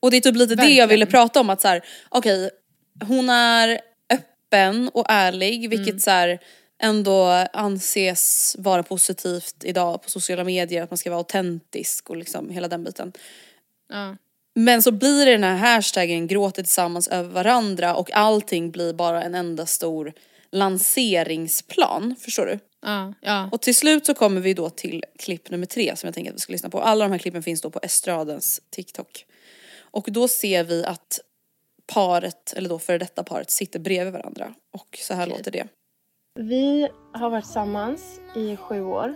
[0.00, 0.78] Och det är typ lite det Verkligen.
[0.78, 2.50] jag ville prata om att så här, okej
[3.06, 6.00] hon är öppen och ärlig vilket Mm.
[6.00, 6.38] så här
[6.78, 12.50] ändå anses vara positivt idag på sociala medier att man ska vara autentisk och liksom
[12.50, 13.12] hela den biten.
[13.88, 14.16] ja.
[14.54, 19.22] Men så blir det den här hashtaggen gråter tillsammans över varandra och allting blir bara
[19.22, 20.12] en enda stor
[20.50, 22.58] lanseringsplan, förstår du?
[22.82, 23.48] Ja, ja.
[23.52, 26.36] Och till slut så kommer vi då till klipp nummer tre som jag tänker att
[26.36, 26.80] vi ska lyssna på.
[26.80, 29.26] Alla de här klippen finns då på Estradens TikTok.
[29.78, 31.20] Och då ser vi att
[31.86, 34.54] paret, eller då före detta paret, sitter bredvid varandra.
[34.72, 35.38] Och så här Okej.
[35.38, 35.68] låter det.
[36.40, 39.14] Vi har varit tillsammans i sju år.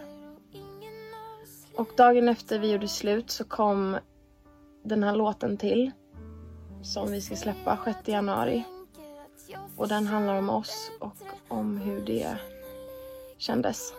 [1.77, 3.99] Och dagen efter vi gjorde slut så kom
[4.85, 5.91] den här låten till.
[6.83, 8.65] Som vi ska släppa 6 januari.
[9.77, 11.17] Och den handlar om oss och
[11.49, 12.37] om hur det
[13.39, 13.93] kändes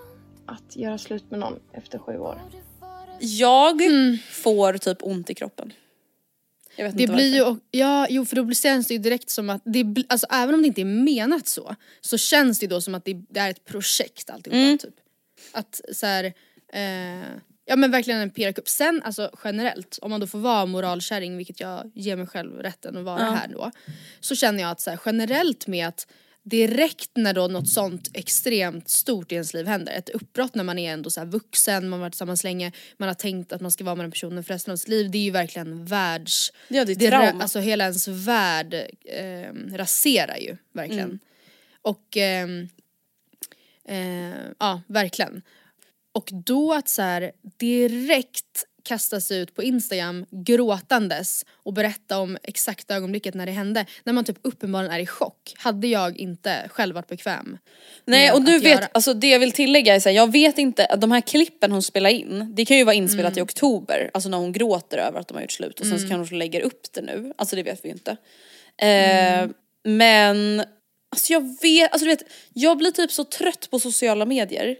[0.45, 2.41] att göra slut med någon efter sju år.
[3.19, 3.81] Jag
[4.31, 5.73] får typ ont i kroppen.
[6.77, 7.21] Det blir varför.
[7.21, 10.61] ju, ja jo för då känns det ju direkt som att, det, alltså även om
[10.61, 13.65] det inte är menat så, så känns det då som att det, det är ett
[13.65, 14.77] projekt alltihopa Mm.
[14.77, 14.93] typ.
[15.51, 16.23] Att så här,
[16.73, 17.27] eh,
[17.65, 18.67] ja men verkligen en PR-kupp.
[18.69, 22.97] Sen alltså generellt, om man då får vara moralkärring, vilket jag ger mig själv rätten
[22.97, 23.31] att vara Ja.
[23.31, 23.71] här då.
[24.19, 26.07] Så känner jag att så här, generellt med att
[26.43, 30.79] direkt när då något sånt extremt stort i ens liv händer, ett uppbrott när man
[30.79, 33.83] är ändå så vuxen, man har varit tillsammans länge, man har tänkt att man ska
[33.83, 36.51] vara med den personen för resten av sitt liv, det är ju verkligen världs...
[36.67, 37.31] Ja, det är trauma.
[37.31, 38.73] ra- alltså hela ens värld
[39.05, 41.03] eh, raserar ju verkligen.
[41.03, 41.19] Mm.
[41.81, 42.69] Och ehm,
[43.85, 45.41] eh, ja, verkligen.
[46.11, 52.37] Och då att så här direkt kasta sig ut på Instagram gråtandes och berätta om
[52.43, 53.85] exakta ögonblicket när det hände.
[54.03, 55.53] När man typ uppenbarligen är i chock.
[55.57, 57.57] Hade jag inte själv varit bekväm.
[58.05, 60.85] Nej och du vet, göra- alltså det jag vill tillägga är såhär, jag vet inte,
[60.85, 63.39] att de här klippen hon spelar in, det kan ju vara inspelat Mm.
[63.39, 66.07] i oktober, alltså när hon gråter över att de har gjort slut och sen så
[66.07, 68.11] kan hon lägga upp det nu, alltså det vet vi ju inte.
[68.77, 69.53] Eh, Mm.
[69.85, 70.63] Men,
[71.11, 74.75] alltså jag vet, alltså du vet, jag blir typ så trött på sociala medier.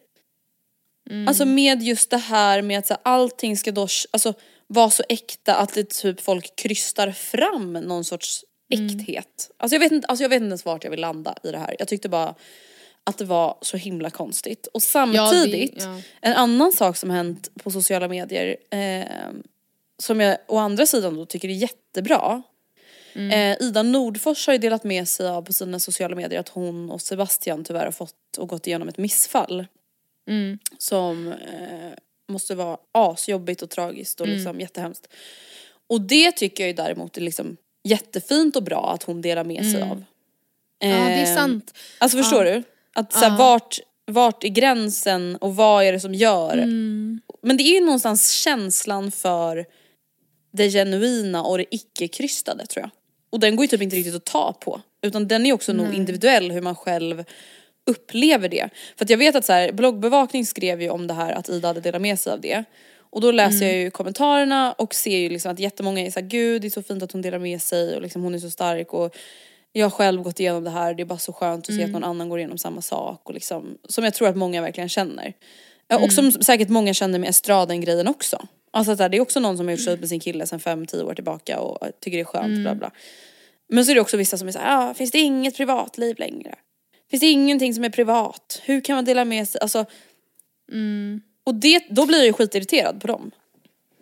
[1.09, 1.27] Mm.
[1.27, 4.33] Alltså med just det här med att så här, allting ska då alltså,
[4.67, 8.85] vara så äkta att det typ folk krystar fram någon sorts Mm.
[8.85, 9.51] äkthet.
[9.57, 11.57] Alltså jag, vet inte, alltså jag vet inte ens vart jag vill landa i det
[11.57, 11.75] här.
[11.79, 12.35] Jag tyckte bara
[13.03, 14.67] att det var så himla konstigt.
[14.67, 16.01] Och samtidigt, ja.
[16.21, 19.07] en annan sak som hänt på sociala medier eh,
[19.97, 22.43] som jag å andra sidan då tycker är jättebra.
[23.13, 23.31] Mm.
[23.31, 26.91] Eh, Ida Nordfors har ju delat med sig av på sina sociala medier att hon
[26.91, 29.65] och Sebastian tyvärr har fått och gått igenom ett missfall
[30.29, 30.57] Mm.
[30.77, 31.91] som eh,
[32.29, 34.29] måste vara asjobbigt och tragiskt Mm.
[34.31, 35.07] och liksom jättehemskt.
[35.89, 39.71] Och det tycker jag ju däremot är liksom jättefint och bra att hon delar med
[39.71, 40.03] sig av.
[40.79, 40.99] Mm.
[41.01, 41.77] ja det är Eh, sant.
[41.97, 42.53] Alltså förstår Ja.
[42.53, 42.63] du?
[42.93, 43.35] Att såhär, Ja.
[43.37, 46.53] vart, vart är gränsen och vad är det som gör?
[46.57, 47.21] Mm.
[47.41, 49.65] Men det är ju någonstans känslan för
[50.51, 52.89] det genuina och det icke-krystade tror jag.
[53.29, 54.81] Och den går ju typ inte riktigt att ta på.
[55.01, 57.23] Utan den är också nog individuell hur man själv
[57.85, 58.69] upplever det.
[58.97, 61.67] För att jag vet att så här, bloggbevakning skrev ju om det här att Ida
[61.67, 62.63] hade delat med sig av det.
[62.97, 66.61] Och då läser jag ju kommentarerna och ser ju liksom att jättemånga är såhär gud
[66.61, 68.93] det är så fint att hon delar med sig och liksom hon är så stark
[68.93, 69.15] och
[69.71, 71.89] jag har själv gått igenom det här, det är bara så skönt att se att
[71.91, 75.33] någon annan går igenom samma sak och liksom som jag tror att många verkligen känner.
[75.91, 78.47] Eh, Och som säkert många känner med estraden-grejen också.
[78.71, 81.03] Alltså att det är också någon som har gjort slut med sin kille sedan 5-10
[81.03, 82.91] år tillbaka och tycker det är skönt bla bla.
[83.69, 86.55] Men så är det också vissa som är såhär, ah, finns det inget privatliv längre?
[87.13, 88.61] Finns det ingenting som är privat?
[88.65, 89.61] Hur kan man dela med sig?
[89.61, 89.85] Alltså,
[91.43, 93.31] och det, då blir jag ju skitirriterad på dem.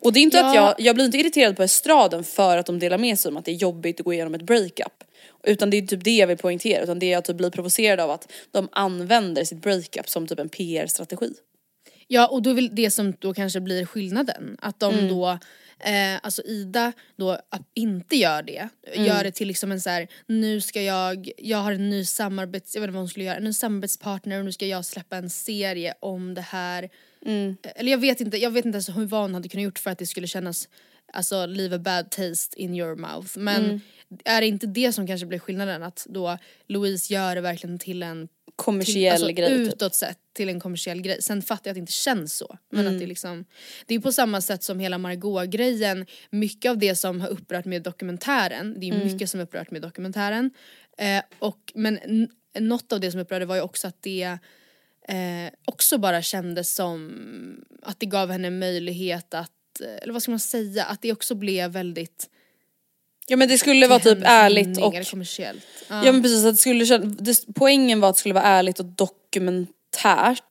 [0.01, 0.75] Och det är inte att Ja.
[0.77, 3.45] jag, jag blir inte irriterad på estraden för att de delar med sig om att
[3.45, 5.03] det är jobbigt att gå igenom ett breakup.
[5.43, 8.11] Utan det är typ det jag vill poängtera, utan det jag typ blir provocerad av
[8.11, 11.33] att de använder sitt breakup som typ en PR-strategi.
[12.07, 14.57] Ja och då är väl det som då kanske blir skillnaden.
[14.61, 15.07] Att de Mm.
[15.07, 15.37] då,
[15.83, 17.39] eh, alltså Ida då
[17.73, 18.69] inte gör det.
[18.93, 19.05] Mm.
[19.07, 22.75] Gör det till liksom en så här: nu ska jag, jag har en ny samarbets,
[22.75, 25.17] jag vet inte vad hon skulle göra, en ny samarbetspartner och nu ska jag släppa
[25.17, 26.89] en serie om det här.
[27.25, 27.57] Mm.
[27.75, 29.91] Eller jag vet inte, jag vet inte ens hur vad hon hade kunnat gjort för
[29.91, 30.69] att det skulle kännas
[31.13, 33.37] alltså leave a bad taste in your mouth.
[33.39, 33.79] Men Mm.
[34.25, 38.03] är det inte det som kanske blir skillnaden att då Louise gör det verkligen till
[38.03, 39.73] en Kommersiell till, alltså, grej typ.
[39.73, 41.21] utåt sett till en kommersiell grej.
[41.21, 42.57] Sen fattar jag att det inte känns så.
[42.69, 42.93] Men Mm.
[42.93, 43.45] att det liksom,
[43.85, 47.81] det är på samma sätt som hela Margot-grejen, mycket av det som har upprört med
[47.81, 49.07] dokumentären, det är Mm.
[49.07, 50.51] mycket som har upprört med dokumentären.
[50.97, 54.37] Eh, och, men n- något av det som upprörde var ju också att det
[55.07, 57.11] eh, också bara kändes som
[57.83, 61.71] att det gav henne möjlighet att, eller vad ska man säga, att det också blev
[61.71, 62.29] väldigt
[63.27, 65.65] Ja men det skulle vara typ ärligt och kommersiellt.
[65.89, 68.85] Ja men precis, att det skulle, det, poängen var att det skulle vara ärligt och
[68.85, 70.43] dokumentärt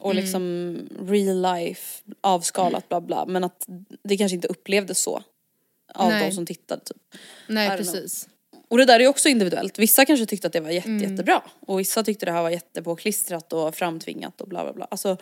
[0.00, 0.22] och Mm.
[0.22, 0.76] liksom
[1.08, 3.66] real life avskalat bla bla men att
[4.02, 5.22] det kanske inte upplevdes så
[5.94, 6.28] av Nej.
[6.28, 6.96] de som tittade typ.
[7.46, 7.78] Nej know.
[7.78, 8.28] precis.
[8.68, 11.10] Och det där är ju också individuellt, vissa kanske tyckte att det var jätte, Mm.
[11.10, 14.84] jättebra och vissa tyckte det här var jättepåklistrat och framtvingat och bla bla bla.
[14.90, 15.16] Alltså,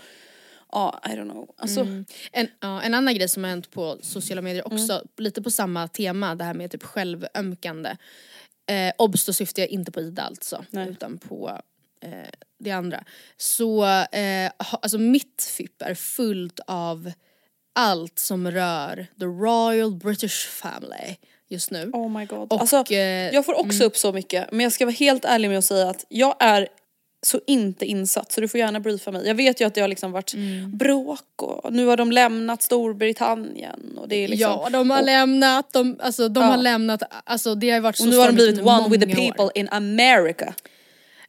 [0.73, 1.55] ja I don't know.
[1.57, 2.05] Alltså, Mm.
[2.33, 5.07] En, ja, en annan grej som har hänt på sociala medier också, Mm.
[5.17, 7.97] lite på samma tema, det här med typ självömkande.
[8.71, 10.89] Eh, obs, då syftar jag inte på Ida alltså, Nej.
[10.89, 11.61] utan på
[12.03, 12.11] eh,
[12.59, 13.05] det andra.
[13.37, 17.13] Så eh, ha, alltså mitt FIP är fullt av
[17.75, 21.17] allt som rör the Royal British Family
[21.49, 21.91] just nu.
[21.93, 22.53] Oh my god.
[22.53, 22.99] Och, alltså, eh,
[23.35, 25.91] jag får också upp så mycket men jag ska vara helt ärlig med att säga
[25.91, 26.69] att jag är
[27.27, 29.27] så inte insatt så du får gärna briefa mig.
[29.27, 30.77] Jag vet ju att det har liksom varit Mm.
[30.77, 35.05] bråk och nu har de lämnat Storbritannien och det är liksom ja, de har och,
[35.07, 36.47] lämnat, de, alltså, de Ja.
[36.51, 39.15] har lämnat, alltså det har varit så och nu har de blivit one with the
[39.17, 39.33] många år.
[39.33, 40.55] people in America.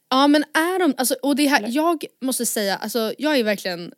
[0.10, 3.92] Ja men är de, alltså, och det här, jag måste säga, alltså jag är verkligen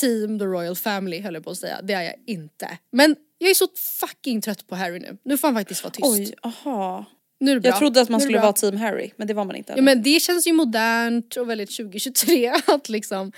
[0.00, 2.78] team the royal family höll jag på att säga, det är jag inte.
[2.92, 3.66] Men jag är så
[4.00, 6.06] fucking trött på Harry nu, nu får han faktiskt vara tyst.
[6.08, 7.04] Oj, aha.
[7.40, 7.70] Nu är det bra.
[7.70, 9.72] Jag trodde att man skulle vara team Harry men det var man inte.
[9.76, 13.32] Ja men det känns ju modernt och väldigt 2023 att liksom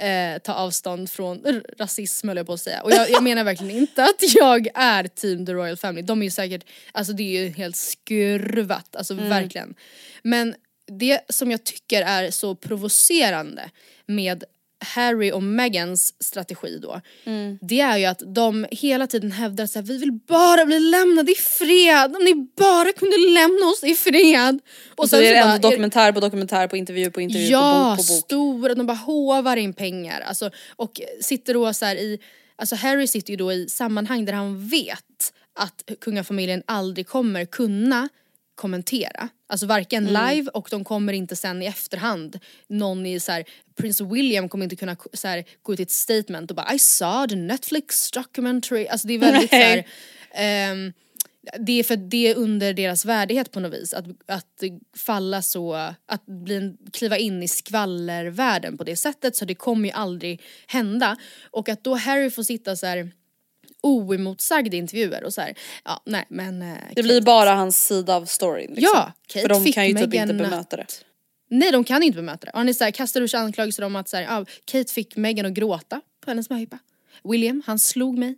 [0.00, 2.82] eh, ta avstånd från rasism höll jag på att säga.
[2.82, 6.24] Och jag, jag menar verkligen inte att jag är team the royal family, de är
[6.24, 9.74] ju säkert, alltså det är ju helt skruvat, alltså verkligen.
[10.22, 10.54] Men
[10.86, 13.70] det som jag tycker är så provocerande
[14.06, 14.44] med
[14.82, 17.00] Harry och Megans strategi då,
[17.60, 21.34] det är ju att de hela tiden hävdar att vi vill bara bli lämnade i
[21.34, 24.60] fred, om ni bara kunde lämna oss i fred.
[24.96, 28.06] och så är det ändå dokumentär på dokumentär på intervju på intervju Ja, på bok
[28.08, 28.24] på bok.
[28.24, 30.20] stora, de bara hovar in pengar.
[30.20, 32.18] Alltså, och sitter då så i,
[32.56, 38.08] alltså Harry sitter ju då i sammanhang där han vet att kungafamiljen aldrig kommer kunna
[38.54, 39.28] kommentera.
[39.48, 40.28] Alltså varken Mm.
[40.28, 42.38] live och de kommer inte sen i efterhand.
[42.68, 43.44] Någon i så här,
[43.76, 46.78] Prins William kommer inte kunna så här, gå ut i ett statement och bara I
[46.78, 48.86] saw the Netflix documentary.
[48.86, 49.86] Alltså det är väldigt så här,
[50.34, 50.92] ehm,
[51.58, 54.62] det är för det är under deras värdighet på något vis att, att
[54.96, 55.74] falla så,
[56.06, 61.16] att bli kliva in i skvallervärlden på det sättet så det kommer ju aldrig hända.
[61.50, 63.10] Och att då Harry får sitta så här
[63.82, 68.16] oemotsagd i intervjuer och så här, ja nej men eh, Det blir bara hans sida
[68.16, 68.74] av storyn.
[68.74, 68.90] Liksom.
[68.94, 70.86] Ja, Kate För de fick kan ju typ inte bemöta det.
[71.48, 72.52] Nej de kan inte bemöta det.
[72.52, 75.16] Och är så här, kastar ur sig anklagelser om att så här, ja, Kate fick
[75.16, 76.78] Meghan att gråta på hennes möhippa.
[77.24, 78.36] William, han slog mig.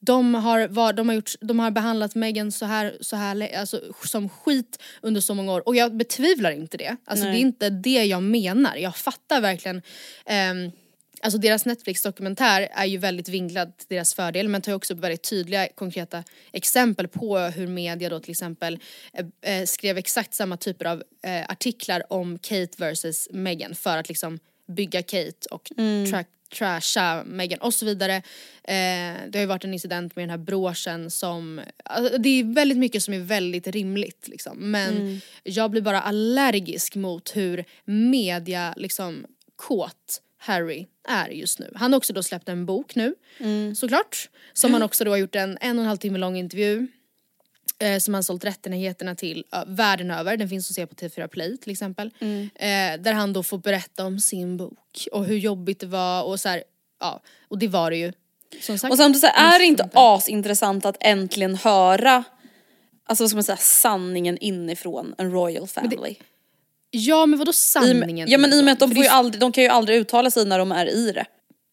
[0.00, 3.80] De har, var, de har, gjort, de har behandlat Meghan så här, så här alltså,
[4.04, 6.96] som skit under så många år och jag betvivlar inte det.
[7.04, 8.76] Alltså det är inte det jag menar.
[8.76, 9.82] Jag fattar verkligen
[10.26, 10.70] ehm,
[11.24, 15.00] Alltså deras Netflix-dokumentär är ju väldigt vinklad till deras fördel men tar ju också upp
[15.00, 18.78] väldigt tydliga konkreta exempel på hur media då till exempel
[19.12, 24.08] eh, eh, skrev exakt samma typer av eh, artiklar om Kate versus Meghan för att
[24.08, 28.16] liksom bygga Kate och tra- trasha Meghan och så vidare.
[28.64, 32.54] Eh, det har ju varit en incident med den här broschen som, alltså, det är
[32.54, 34.70] väldigt mycket som är väldigt rimligt liksom.
[34.70, 41.72] Men jag blir bara allergisk mot hur media liksom kåt Harry är just nu.
[41.74, 43.14] Han har också då släppt en bok nu
[43.76, 44.30] såklart.
[44.52, 46.86] Som han också då har gjort en en och en halv timme lång intervju.
[47.78, 50.36] Eh, som han sålt rättigheterna till uh, världen över.
[50.36, 52.10] Den finns att se på TV4 Play till exempel.
[52.54, 56.40] Eh, där han då får berätta om sin bok och hur jobbigt det var och
[56.40, 56.64] så här,
[57.00, 57.22] ja.
[57.48, 58.12] Och det var det ju.
[58.60, 58.92] Som sagt.
[58.92, 60.16] Och samtidigt så är det inte funkar.
[60.16, 62.24] asintressant att äntligen höra
[63.04, 66.16] Alltså vad ska man säga, sanningen inifrån en royal family.
[66.94, 68.28] Ja men vadå I, sanningen?
[68.30, 70.30] ja men i och med att de, får ju aldrig, de kan ju aldrig uttala
[70.30, 71.24] sig när de är i det.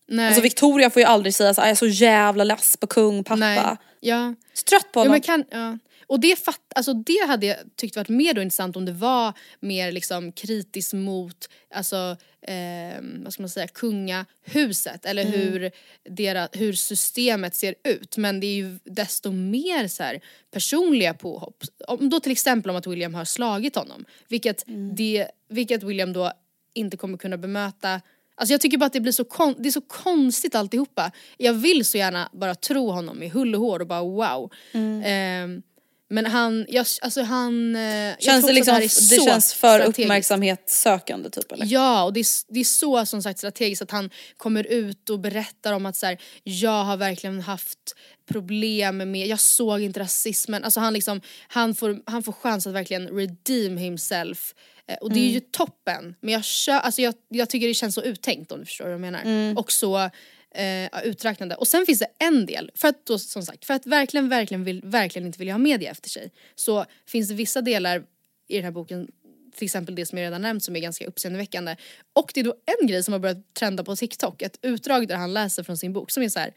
[0.07, 0.27] Nej.
[0.27, 3.23] Alltså Victoria får ju aldrig säga så "Ah, jag är så jävla less på kung,
[3.23, 3.35] pappa.
[3.39, 3.59] Nej.
[3.99, 4.33] Ja.
[4.53, 5.11] Så trött på Ja, honom.
[5.11, 5.77] men kan, ja.
[6.09, 9.33] Och det, fatt, alltså det hade jag tyckt varit mer då intressant om det var
[9.59, 15.71] mer liksom kritiskt mot alltså, eh, vad ska man säga, kungahuset eller hur,
[16.09, 18.17] deras, hur systemet ser ut.
[18.17, 20.21] Men det är ju desto mer så här,
[20.51, 21.63] personliga påhopp.
[21.87, 24.05] Om då till exempel om att William har slagit honom.
[24.27, 24.63] Vilket,
[24.95, 26.31] det, vilket William då
[26.73, 28.01] inte kommer kunna bemöta
[28.39, 31.11] Alltså jag tycker bara att det blir så, kon- det är så konstigt alltihopa.
[31.37, 34.51] Jag vill så gärna bara tro honom i hull och hår och bara wow.
[34.71, 35.03] Mm.
[35.05, 35.61] Ehm,
[36.09, 37.75] men han, jag, alltså han...
[37.75, 39.99] eh, jag Känns tror det liksom, det, så känns för strategiskt.
[39.99, 41.65] uppmärksamhetssökande typ eller?
[41.65, 45.19] Ja, och det är, det är så som sagt strategiskt att han kommer ut och
[45.19, 47.95] berättar om att så här, jag har verkligen haft
[48.29, 50.63] problem med, jag såg inte rasismen.
[50.63, 54.53] Alltså han liksom, han får, han får chans att verkligen redeem himself.
[54.87, 56.15] Eh, Och det är ju toppen.
[56.21, 58.93] Men jag, kö, alltså jag, jag tycker det känns så uttänkt om du förstår vad
[58.93, 59.53] jag menar.
[59.59, 60.09] Och så
[60.55, 61.55] eh, ja, uträknande.
[61.55, 64.63] Och sen finns det en del, för att då som sagt, för att verkligen, verkligen,
[64.63, 66.31] vill, verkligen inte vilja ha media efter sig.
[66.55, 68.03] Så finns det vissa delar
[68.47, 69.07] i den här boken
[69.55, 71.75] till exempel det som jag redan nämnt som är ganska uppseendeväckande.
[72.13, 75.15] Och det är då en grej som har börjat trenda på TikTok, ett utdrag där
[75.15, 76.53] han läser från sin bok som är så här: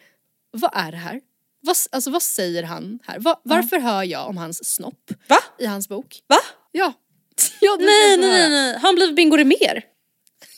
[0.51, 1.21] vad är det här?
[1.61, 3.19] Vad, alltså vad säger han här?
[3.19, 5.39] Va, varför hör jag om hans snopp Va?
[5.59, 6.23] i hans bok?
[6.27, 6.39] Va?
[6.73, 6.93] Ja.
[7.61, 9.83] ja Nej nej nej nej, han blev Bingo Rimér.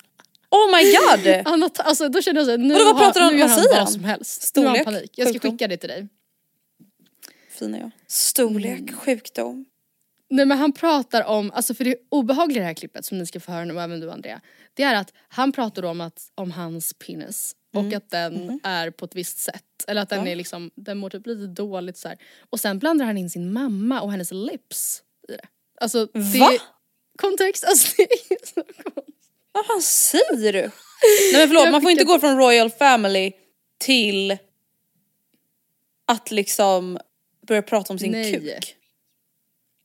[0.51, 1.45] Oh my god!
[1.61, 3.45] Har, ta- alltså, då känner jag såhär, nu, Vadå, vad har, pratar han- nu gör
[3.47, 3.91] vad han säger vad han?
[3.93, 4.55] som helst.
[4.55, 4.85] Nu har Storlek?
[4.85, 5.11] han panik.
[5.17, 5.51] Jag ska Sjukdom?
[5.51, 6.07] skicka det till dig.
[7.49, 7.91] Fina jag.
[8.07, 9.65] Storlek, sjukdom.
[10.29, 13.25] Nej men han pratar om, alltså för det obehagliga i det här klippet som ni
[13.25, 14.41] ska få höra nu även du Andrea.
[14.73, 19.05] Det är att han pratar om, att, om hans penis och att den är på
[19.05, 19.63] ett visst sätt.
[19.87, 22.17] Eller att den är liksom, den mår typ lite dåligt så här.
[22.49, 25.45] Och sen blandar han in sin mamma och hennes lips i det.
[25.81, 26.51] Alltså det Va?
[26.53, 26.59] är
[27.17, 29.11] kontext, alltså det är så konstigt.
[29.51, 30.59] Vad fan säger du?
[30.61, 30.69] Nej
[31.33, 33.31] men förlåt, Jag man får inte skickar- gå från Royal Family
[33.79, 34.37] till
[36.05, 36.97] att liksom
[37.47, 38.31] börja prata om sin Nej.
[38.33, 38.75] kuk.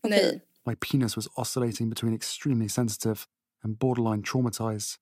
[0.08, 0.42] Nej.
[0.66, 3.20] My penis was oscillating between extremely sensitive
[3.64, 4.96] and borderline traumatized.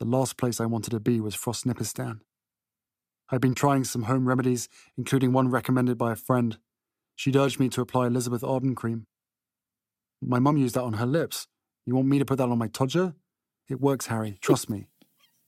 [0.00, 2.20] The last place I wanted to be was Frostnipistan.
[3.32, 4.68] I'd been trying some home remedies,
[4.98, 6.56] including one recommended by a friend.
[7.16, 9.06] She'd urged me to apply Elizabeth Arden cream.
[10.20, 11.46] My mum used that on her lips.
[11.86, 13.14] You want me to put that on my todger?
[13.72, 14.36] It works, Harry.
[14.42, 14.86] Trust me.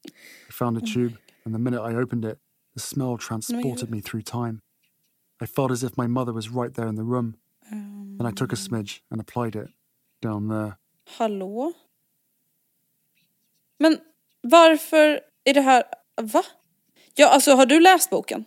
[0.09, 2.39] I found a oh tube, and the minute I opened it,
[2.73, 4.63] the smell transported me through time.
[5.43, 7.37] I felt as if my mother was right there in the room.
[7.71, 8.65] Then I took a um.
[8.65, 9.69] smidge and applied it
[10.23, 10.79] down there.
[11.19, 11.73] Hallå?
[13.79, 13.99] Men
[14.41, 15.85] varför är det här,
[16.23, 16.43] va?
[17.15, 18.45] Ja alltså har du läst boken?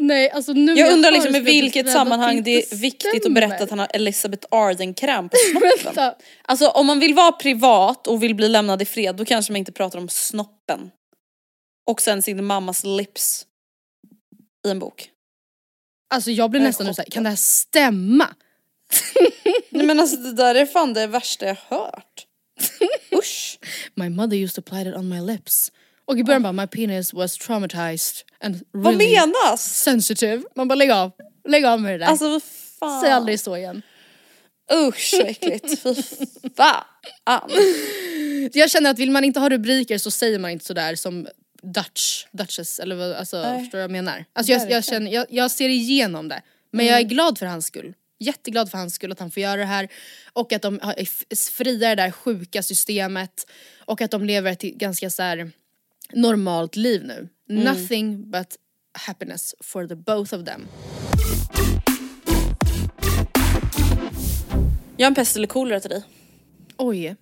[0.00, 3.34] Nej alltså nu Jag undrar liksom i vilket att sammanhang det är viktigt att stämmer.
[3.34, 5.36] berätta att han har Elizabeth Arden-kräm på
[5.82, 6.12] snoppen.
[6.42, 9.56] Alltså om man vill vara privat och vill bli lämnad i fred då kanske man
[9.56, 10.90] inte pratar om snoppen.
[11.90, 13.46] Och sen sin mammas lips
[14.66, 15.10] i en bok.
[16.14, 18.28] Alltså jag blir Jag nästan nu såhär, kan det här stämma?
[19.70, 22.26] Nej men alltså det där är fan det värsta jag hört.
[23.18, 23.58] Usch.
[23.94, 25.72] My mother used to apply it on my lips.
[26.10, 29.62] Och i början bara, my penis was traumatized and Vad really menas?
[29.74, 30.42] sensitive.
[30.56, 31.12] Man bara lägg av,
[31.48, 32.06] lägg av med det där.
[32.06, 32.42] Alltså vad
[32.80, 33.00] fan.
[33.00, 33.82] Säg aldrig så igen.
[34.72, 35.82] Usch så äckligt.
[35.82, 35.94] Fy
[36.56, 36.84] fan.
[38.52, 41.28] Jag känner att vill man inte ha rubriker så säger man inte sådär som
[41.62, 43.58] Dutch, Duchess eller vad, alltså Nej.
[43.60, 44.24] förstår du vad jag menar?
[44.32, 46.42] Alltså jag, jag, känner, jag, jag ser igenom det.
[46.72, 47.94] Men jag är glad för hans skull.
[48.18, 49.88] Jätteglad för hans skull att han får göra det här.
[50.32, 53.46] Och att de har- är f- fria det där sjuka systemet.
[53.84, 55.50] Och att de lever ett ganska så här
[56.14, 57.28] normalt liv nu.
[57.48, 58.46] Nothing but
[58.98, 60.66] happiness for the both of them.
[64.96, 66.02] Jag har en pest eller kolera till dig.
[66.76, 67.16] Oj.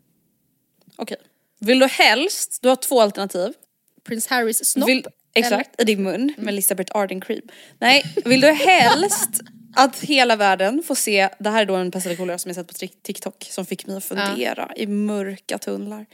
[0.96, 1.16] Okej.
[1.60, 3.52] Vill du helst, du har två alternativ.
[4.04, 4.88] Prins Harrys snopp.
[4.88, 7.42] Vill, exakt, i din mun med Elizabeth Arden cream.
[7.78, 9.30] Nej, vill du helst
[9.74, 12.56] att hela världen får se, det här är då en pest eller kolera som jag
[12.56, 16.06] sett på Tik- TikTok som fick mig att fundera i mörka tunnlar.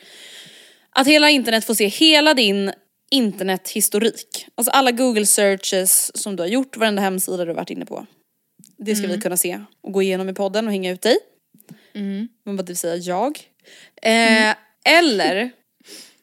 [0.94, 2.72] Att hela internet får se hela din
[3.10, 4.46] internethistorik.
[4.54, 8.06] Alltså alla google searches som du har gjort, varenda hemsida du har varit inne på.
[8.76, 11.18] Det ska vi kunna se och gå igenom i podden och hänga ut dig.
[12.44, 13.40] Men vad det vill säga jag.
[14.02, 15.50] Eh, Eller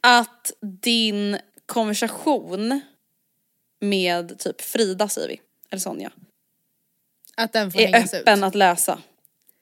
[0.01, 2.81] att din konversation
[3.81, 6.11] med typ Frida säger vi, eller Sonja,
[7.35, 8.43] Att den får är öppen ut.
[8.43, 8.99] att läsa.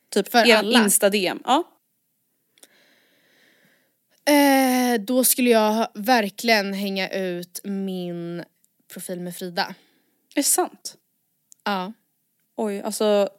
[0.10, 0.80] Typ För er alla?
[0.84, 1.40] Insta-DM.
[1.46, 1.64] Ja.
[4.30, 8.44] Eh, då skulle jag verkligen hänga ut min
[8.94, 9.76] profil med Frida.
[10.36, 10.96] Är det sant?
[11.64, 11.94] Ja.
[12.56, 13.30] Oj, alltså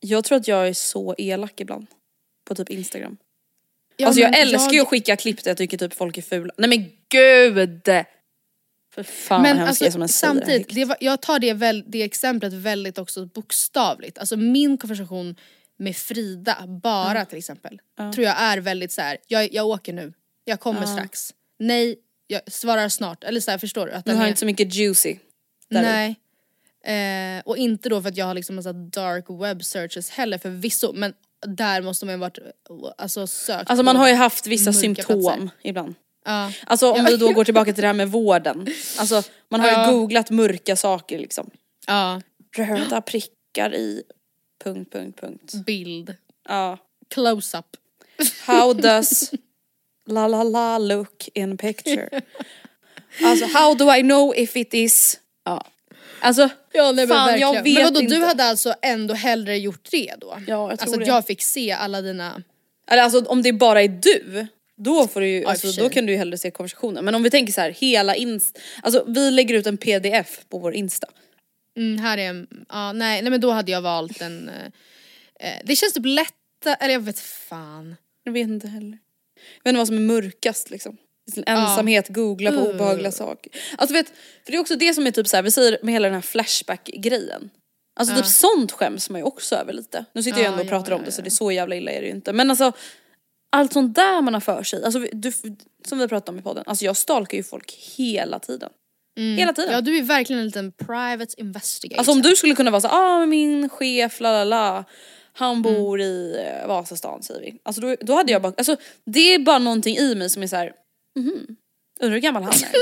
[0.00, 1.86] jag tror att jag är så elak ibland.
[2.44, 3.16] På typ Instagram.
[3.96, 6.54] Ja, alltså jag älskar ju att skicka klipp där jag tycker typ folk är fula.
[6.56, 7.90] Nej men gud!
[8.94, 11.52] För fan Men vad hemskt jag som alltså, en samtidigt, det var, jag tar det,
[11.52, 14.18] väl, det exemplet väldigt också bokstavligt.
[14.18, 15.36] Alltså min konversation
[15.76, 17.80] med Frida, bara till exempel,
[18.14, 19.18] tror jag är väldigt så här.
[19.26, 20.12] Jag, jag åker nu,
[20.48, 21.34] jag kommer strax.
[21.58, 23.24] Nej, jag svarar snart.
[23.24, 23.92] Eller så här, förstår du?
[23.92, 25.16] Att Du har är- inte så mycket juicy.
[25.70, 25.82] där.
[25.82, 26.16] Nej.
[26.84, 30.92] Eh, och inte då för att jag har liksom massa dark web searches heller förvisso
[30.92, 31.14] men
[31.46, 32.38] där måste man ju varit
[32.98, 35.48] alltså sökt Alltså man har ju haft vissa symptom platser.
[35.62, 35.94] ibland.
[36.24, 36.52] Ja.
[36.66, 38.66] Alltså om vi då går tillbaka till det här med vården.
[38.98, 39.90] Alltså man har ju Ja.
[39.90, 41.50] googlat mörka saker liksom.
[41.86, 42.20] ja.
[42.56, 44.02] Röda prickar i...
[44.64, 45.54] Punkt, punkt, punkt.
[45.66, 46.14] Bild.
[46.48, 46.78] Ja.
[47.14, 47.66] Close-up.
[48.46, 49.30] How does
[50.06, 52.20] la la la look in picture?
[53.24, 55.20] Alltså how do I know if it is...
[55.44, 55.66] Ja.
[56.20, 57.64] Alltså Ja nej, Fan, men jag verkligen.
[57.64, 58.14] vet men vadå, inte.
[58.14, 60.26] du hade alltså ändå hellre gjort det då?
[60.26, 61.06] Ja, jag tror Alltså att det.
[61.06, 62.42] jag fick se alla dina...
[62.90, 64.46] Eller alltså om det bara är du,
[64.76, 67.04] då får du ju, alltså, då kan du ju hellre se konversationen.
[67.04, 70.58] Men om vi tänker så här, hela inst, alltså vi lägger ut en pdf på
[70.58, 71.06] vår insta.
[71.76, 72.46] Mm, här är en...
[72.68, 74.48] Ja, nej, nej men då hade jag valt en...
[74.48, 74.54] eh,
[75.40, 77.96] Eh, det känns typ lättare, eller jag vet fan.
[78.24, 78.98] Jag vet inte heller.
[79.62, 80.96] Jag vet inte vad som är mörkast liksom.
[81.34, 82.74] Sin ensamhet, googla på Uh.
[82.74, 83.52] obehagliga saker.
[83.78, 84.06] Alltså vet,
[84.44, 86.14] för det är också det som är typ så här, vi säger med hela den
[86.14, 87.50] här flashback-grejen.
[88.00, 90.04] Alltså typ sånt skäms man ju också över lite.
[90.12, 91.90] Nu sitter jag Ja, ändå och pratar om det så det är så jävla illa
[91.90, 92.32] är det ju inte.
[92.32, 92.72] Men alltså
[93.52, 94.84] allt sånt där man har för sig.
[94.84, 95.32] Alltså du,
[95.84, 98.70] som vi pratat om i podden, alltså jag stalkar ju folk hela tiden.
[99.18, 99.72] Hela tiden.
[99.72, 101.98] Ja du är verkligen en liten private investigator.
[101.98, 104.84] Alltså om du skulle kunna vara så ah min chef la la la
[105.36, 107.58] han bor i eh, Vasastan säger vi.
[107.62, 110.46] Alltså då, då hade jag bara, alltså det är bara någonting i mig som är
[110.46, 110.72] så här.
[111.18, 111.56] mhm,
[112.00, 112.72] undrar hur gammal han är.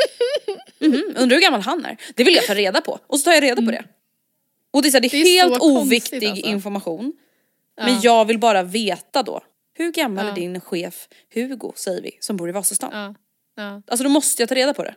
[0.86, 1.96] Mhm, undrar hur gammal han är.
[2.14, 3.84] Det vill jag ta reda på och så tar jag reda på det.
[4.72, 6.46] Och det är, så här, det är, Det är helt konstigt, oviktig alltså.
[6.46, 7.12] information.
[7.76, 9.40] Men jag vill bara veta då.
[9.74, 12.90] Hur gammal är din chef Hugo säger vi som bor i Vasastan?
[12.92, 13.14] Ja,
[13.62, 13.82] ja.
[13.86, 14.94] Alltså då måste jag ta reda på det.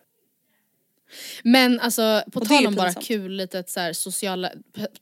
[1.44, 4.52] Men alltså på Och tal om bara kul litet så här sociala,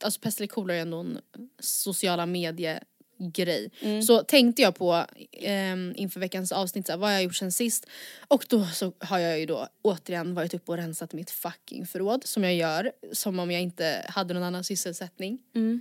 [0.00, 1.18] alltså pest eller kolera är ändå en
[1.60, 2.80] sociala medie
[3.18, 3.70] grej.
[3.80, 4.02] Mm.
[4.02, 7.86] Så tänkte jag på ehm, inför veckans avsnitt, så här, vad jag gjort sen sist.
[8.28, 12.24] Och då så har jag ju då återigen varit uppe och rensat mitt fucking förråd
[12.24, 15.38] som jag gör som om jag inte hade någon annan sysselsättning.
[15.54, 15.80] Mm.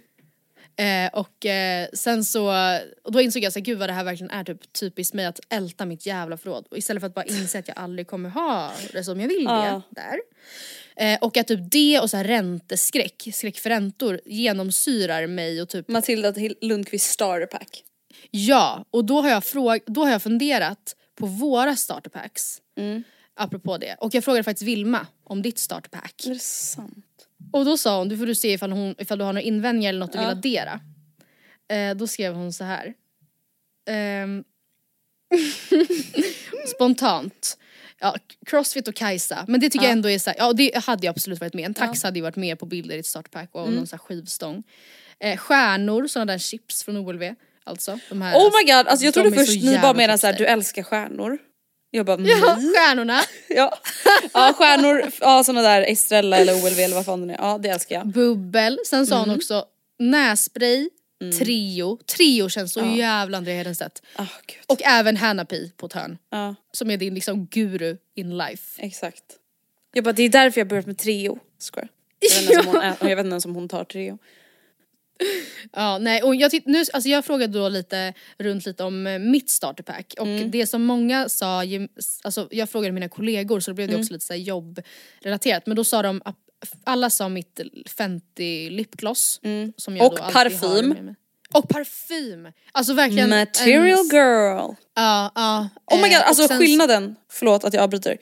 [0.75, 2.53] Eh, och eh, sen så,
[3.03, 5.25] och då insåg jag så här, gud vad det här verkligen är typ typiskt mig
[5.25, 6.67] att älta mitt jävla förråd.
[6.71, 9.43] Och istället för att bara inse att jag aldrig kommer ha det som jag vill
[9.43, 10.19] det där.
[11.13, 15.69] Eh, och att typ det och så här ränteskräck, skräck för räntor genomsyrar mig och
[15.69, 17.83] typ Matilda Lundqvist starterpack.
[18.31, 22.61] Ja, och då har jag, fråg- då har jag funderat på våra starterpacks.
[22.77, 23.03] Mm.
[23.35, 23.95] Apropå det.
[23.99, 26.25] Och jag frågade faktiskt Vilma om ditt starterpack.
[26.25, 27.05] Är det sant?
[27.53, 29.89] Och då sa hon, du får du se ifall, hon, ifall du har några invändningar
[29.89, 30.31] eller något du vill Ja.
[30.31, 30.79] addera.
[31.71, 32.93] Eh, då skrev hon så här.
[33.89, 34.43] Ehm,
[36.75, 37.57] spontant.
[37.99, 38.15] Ja,
[38.45, 39.45] Crossfit och Kajsa.
[39.47, 39.89] Men det tycker Ja.
[39.89, 41.65] jag ändå är så här, ja det hade jag absolut varit med.
[41.65, 43.75] En tax hade ju varit med på bilder i ett startpack och Mm.
[43.75, 44.63] någon så här skivstång.
[45.19, 47.23] Eh, stjärnor, sådana där chips från OLV.
[47.63, 47.99] Alltså.
[48.09, 50.45] De här, Oh my god, alltså jag de trodde först ni bara menade såhär, du
[50.45, 51.37] älskar stjärnor.
[51.95, 52.73] Jag bara, Ja, nej.
[52.73, 53.21] stjärnorna.
[53.49, 53.77] Ja,
[54.33, 57.37] ja stjärnor, ja såna där Estrella eller OLV eller vad fan det är.
[57.37, 58.07] Ja det älskar jag.
[58.07, 58.79] Bubbel.
[58.85, 59.35] Sen sa hon Mm.
[59.37, 59.65] också
[59.99, 60.89] nässpray,
[61.39, 61.97] Trio.
[62.05, 62.95] Trio känns så Ja.
[62.95, 64.01] jävla Andrea Hedenstedt.
[64.15, 64.57] Ah gud.
[64.67, 66.17] Och även Hanapi på ett hörn.
[66.31, 68.81] Ja Som är din liksom guru in life.
[68.81, 69.23] exakt.
[69.93, 71.39] Jag bara, det är därför jag börjat med Treo.
[71.59, 71.89] Skojar.
[72.99, 74.17] Jag vet inte ens om hon, tar Treo.
[75.73, 79.19] Ja, nej, och jag, titt- nu, alltså jag frågade då lite runt lite om eh,
[79.19, 80.51] mitt starterpack och Mm.
[80.51, 81.63] det som många sa,
[82.23, 84.01] alltså jag frågade mina kollegor så då blev det Mm.
[84.01, 86.21] också lite så här jobbrelaterat men då sa de,
[86.83, 87.59] alla sa mitt
[87.97, 89.39] Fenty lipgloss
[89.77, 90.25] som jag Mm.
[90.27, 91.15] Och parfym.
[91.53, 92.47] Och parfym!
[92.71, 94.73] Alltså verkligen Material en- girl.
[94.95, 95.69] Ja, ja.
[95.91, 98.17] Oh my god, eh, alltså sen- skillnaden, förlåt att jag avbryter.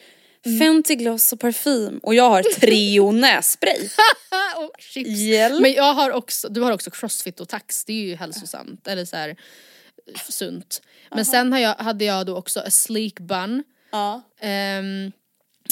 [0.59, 3.89] Fenty gloss och parfym och jag har Treo nässpray.
[4.57, 5.09] och chips.
[5.09, 5.61] Hjälp.
[5.61, 9.05] Men jag har också, du har också crossfit och tax, det är ju hälsosamt eller
[9.05, 10.81] så här eh, sunt.
[11.11, 14.21] Men sen har jag, hade jag då också a sleek bun Ja.
[14.39, 15.11] ehm,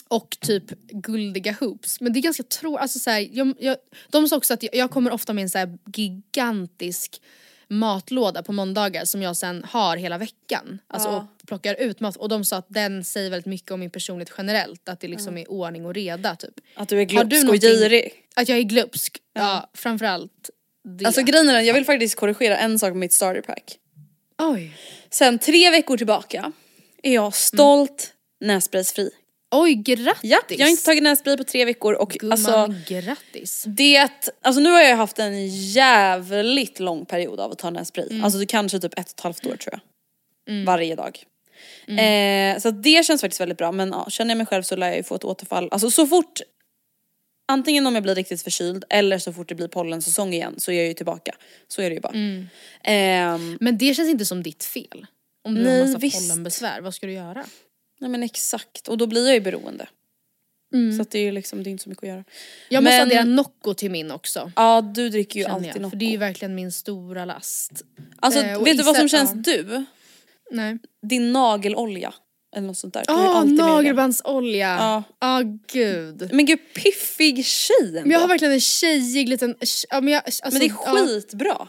[0.07, 2.01] och typ guldiga hoops.
[2.01, 3.77] Men det är ganska tråkigt, alltså så här, jag, jag,
[4.09, 7.21] de sa också att jag, jag kommer ofta med en så gigantisk
[7.71, 10.79] matlåda på måndagar som jag sen har hela veckan.
[10.87, 11.27] Alltså Ja.
[11.41, 14.33] och plockar ut mat och de sa att den säger väldigt mycket om min personlighet
[14.37, 16.53] generellt, att det liksom är ordning och reda typ.
[16.75, 18.13] Att du är du glupsk och girig.
[18.35, 20.49] Att jag är glupsk, ja, framförallt
[20.83, 21.05] det.
[21.05, 23.77] Alltså grejen är den, jag vill faktiskt korrigera en sak med mitt starterpack.
[24.37, 24.77] Oj.
[25.09, 26.51] Sen tre veckor tillbaka
[27.03, 29.09] är jag stolt nässpraysfri.
[29.51, 30.19] Oj grattis!
[30.31, 33.63] Ja, jag har inte tagit nässpray på tre veckor och Gumman, alltså grattis.
[33.67, 34.09] det,
[34.41, 38.07] alltså nu har jag haft en jävligt lång period av att ta nässpray.
[38.09, 38.23] Mm.
[38.23, 39.79] Alltså det kanske typ ett och ett halvt år tror
[40.45, 40.65] jag.
[40.65, 41.23] Varje dag.
[41.87, 44.87] Eh, så det känns faktiskt väldigt bra men ja, känner jag mig själv så lär
[44.87, 45.69] jag ju få ett återfall.
[45.71, 46.41] Alltså så fort
[47.47, 50.75] Antingen om jag blir riktigt förkyld eller så fort det blir pollensäsong igen så är
[50.75, 51.35] jag ju tillbaka.
[51.67, 52.13] Så är det ju bara.
[52.13, 52.47] Mm.
[52.83, 55.05] Ehm, Men det känns inte som ditt fel.
[55.43, 56.17] Om du Nej, har massa visst.
[56.17, 57.45] pollenbesvär, vad ska du göra?
[58.01, 59.87] Nej men exakt och då blir jag ju beroende.
[60.73, 60.95] Mm.
[60.95, 62.23] Så att det är ju liksom, det är inte så mycket att göra.
[62.69, 64.51] Jag måste Men- addera Nocco till min också.
[64.55, 65.89] Ja du dricker ju alltid jag, Nocco.
[65.89, 67.71] för det är ju verkligen min stora last.
[68.19, 69.41] Alltså Eh, vet du vad som känns ja.
[69.53, 69.85] du?
[70.51, 70.77] Nej.
[71.09, 72.13] Din nagelolja.
[72.55, 73.03] Eller något sånt där.
[73.43, 73.63] Med det.
[73.63, 74.67] nagelbandsolja!
[74.79, 75.03] Ja.
[75.19, 75.41] Ja,
[75.71, 76.29] gud.
[76.33, 78.01] Men gud piffig tjej ändå.
[78.01, 79.55] Men jag har verkligen en tjejig liten...
[79.89, 81.67] Ja, men, jag, alltså, Men det är Ja, skitbra.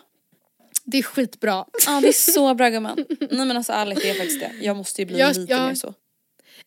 [0.84, 1.64] det är skitbra.
[1.86, 3.04] Ja det är så bra gumman.
[3.30, 4.52] Nej men alltså ärligt det är faktiskt det.
[4.60, 5.94] Jag måste ju bli Jag- lite jag- mer så.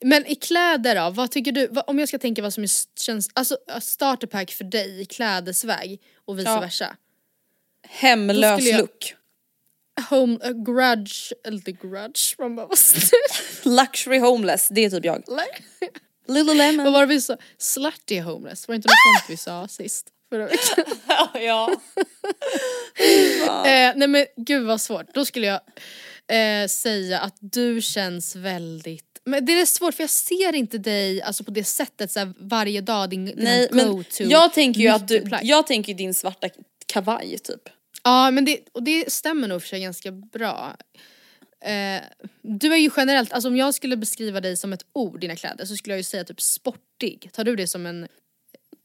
[0.01, 1.67] Men i kläder då, vad tycker du?
[1.87, 6.39] Om jag ska tänka vad som är känns, alltså starterpack för dig i klädesväg och
[6.39, 6.59] vice Ja.
[6.59, 6.95] versa.
[7.87, 9.15] Hemlös jag- look.
[10.09, 12.77] Home, uh, grudge, eller inte grudge, man bara vad
[13.63, 15.23] Luxury homeless, det är typ jag.
[16.27, 16.83] Little lemon.
[16.83, 17.37] Vad var det vi sa?
[17.57, 20.07] Slutty homeless, var det inte något sånt vi sa sist?
[20.29, 20.85] Förra veckan?
[21.43, 21.71] ja.
[23.65, 25.13] Eh, nej men gud vad svårt.
[25.13, 25.61] Då skulle jag
[26.63, 31.21] eh, säga att du känns väldigt men det är svårt för jag ser inte dig
[31.21, 34.81] alltså, på det sättet så här, varje dag, din, din Nej men go-to jag tänker
[34.81, 36.49] ju att du, jag tänker din svarta
[36.85, 37.69] kavaj typ.
[38.03, 40.75] Ja men det, och det stämmer nog för sig ganska bra.
[41.61, 42.01] Eh,
[42.41, 45.65] du är ju generellt, alltså om jag skulle beskriva dig som ett ord, dina kläder,
[45.65, 47.29] så skulle jag ju säga typ sportig.
[47.33, 48.07] Tar du det som en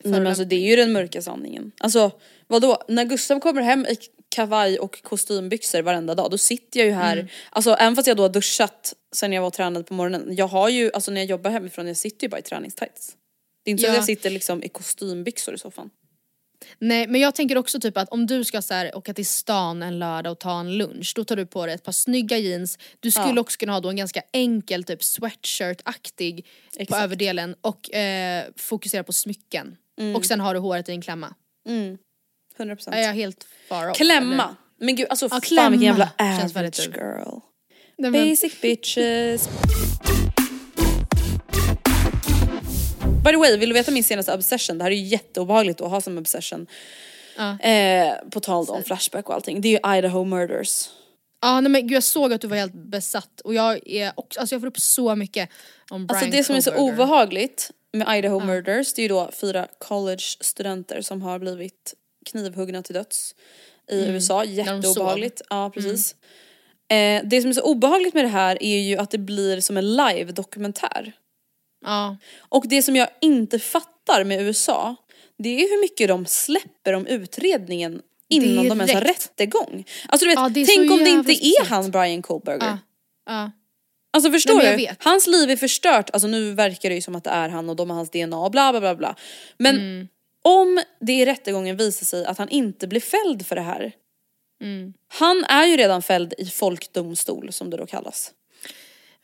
[0.05, 1.73] Nej men alltså det är ju den mörka sanningen.
[1.79, 2.11] Alltså
[2.47, 3.87] vadå, när Gustav kommer hem
[4.35, 7.29] kavaj och kostymbyxor varenda dag då sitter jag ju här, Mm.
[7.51, 10.47] alltså även fast jag då har duschat sen jag var och tränade på morgonen, jag
[10.47, 13.17] har ju, alltså när jag jobbar hemifrån jag sitter ju bara i träningstights.
[13.65, 13.91] Det är inte så Ja.
[13.91, 15.91] att jag sitter liksom i kostymbyxor i soffan.
[16.79, 19.83] Nej men jag tänker också typ att om du ska så här, åka till stan
[19.83, 22.79] en lördag och ta en lunch då tar du på dig ett par snygga jeans.
[23.01, 23.41] Du skulle Ja.
[23.41, 26.45] också kunna ha då en ganska enkel typ sweatshirt-aktig
[26.89, 29.77] på överdelen och eh, fokusera på smycken.
[30.17, 31.35] Och sen har du håret i en klämma.
[31.69, 31.99] Mm.
[32.61, 32.95] 100%.
[32.95, 33.97] Är jag helt far off?
[33.97, 34.57] Klämma!
[34.79, 36.95] Men gud alltså Ja, fan vilken jävla average girl.
[36.95, 37.41] eller?
[37.99, 39.49] Nej, men, Basic bitches.
[43.25, 44.79] By the way, vill du veta min senaste obsession?
[44.79, 46.67] Det här är ju jätteobehagligt att ha som obsession.
[47.37, 47.59] Ja.
[47.59, 49.61] Eh, på tal om Flashback och allting.
[49.61, 50.89] Det är ju Idaho Murders.
[51.43, 54.41] Ja nej men gud jag såg att du var helt besatt och jag är också,
[54.41, 55.49] alltså jag får upp så mycket
[55.91, 59.31] om Brian Alltså det som är så obehagligt med Idaho Murders det är ju då
[59.41, 61.95] fyra college-studenter som har blivit
[62.27, 63.35] knivhuggna till döds
[63.91, 64.43] i USA.
[64.45, 64.57] Mm.
[64.57, 65.43] de Jätteobehagligt.
[65.51, 66.15] Ja precis.
[66.91, 69.77] Eh, det som är så obehagligt med det här är ju att det blir som
[69.77, 71.13] en live-dokumentär.
[71.85, 72.17] Ja.
[72.39, 74.97] Och det som jag inte fattar med USA
[75.39, 79.31] det är hur mycket de släpper om utredningen innan de ens har Direkt.
[79.39, 79.85] rättegång.
[80.09, 82.67] Alltså du vet, Ja, tänk om det inte är han Brian Kohlberger.
[82.67, 82.79] Ja.
[83.27, 83.51] Ja.
[84.13, 84.95] Alltså förstår Nej, du?
[84.99, 87.77] Hans liv är förstört, alltså nu verkar det ju som att det är han och
[87.77, 89.17] de har hans DNA och bla bla bla bla.
[89.59, 90.09] Men Mm.
[90.43, 93.93] Om det i rättegången visar sig att han inte blir fälld för det här.
[94.63, 94.93] Mm.
[95.09, 98.33] Han är ju redan fälld i folkdomstol som det då kallas.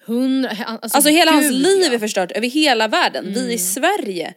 [0.05, 1.93] Hundra, alltså, Alltså hela hans gud, liv ja.
[1.95, 3.25] är förstört över hela världen.
[3.35, 3.51] Vi Mm.
[3.51, 4.35] i Sverige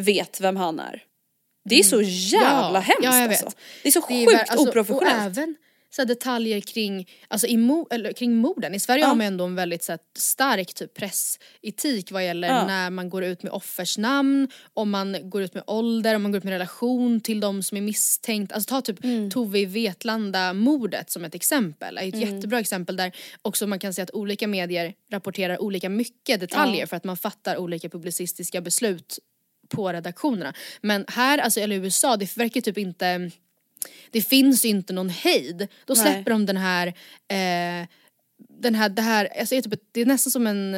[0.00, 1.02] vet vem han är.
[1.68, 3.50] Det är så jävla Ja, hemskt ja, alltså.
[3.82, 5.16] Det är så Det är sjukt alltså, oprofessionellt.
[5.16, 5.54] Och även
[5.96, 8.74] så här, detaljer kring, alltså, i mo- eller, kring morden.
[8.74, 9.08] I Sverige Ja.
[9.08, 12.66] har man ändå en väldigt så här, stark typ, pressetik vad gäller Ja.
[12.66, 16.32] när man går ut med offers namn, om man går ut med ålder, om man
[16.32, 18.52] går ut med relation till de som är misstänkt.
[18.52, 19.30] Alltså ta typ Mm.
[19.30, 21.98] Tove i Vetlanda mordet som ett exempel.
[21.98, 22.34] är ett Mm.
[22.34, 26.86] jättebra exempel där också man kan se att olika medier rapporterar olika mycket detaljer Ja.
[26.86, 29.18] för att man fattar olika publicistiska beslut
[29.68, 30.52] på redaktionerna.
[30.80, 33.30] Men här, alltså eller i USA, det verkar typ inte
[34.10, 35.68] det finns ju inte någon hejd.
[35.84, 36.02] Då Nej.
[36.02, 36.86] släpper de den här,
[37.28, 37.88] eh,
[38.60, 40.74] den här, det här, alltså det, är typ ett, det är nästan som en,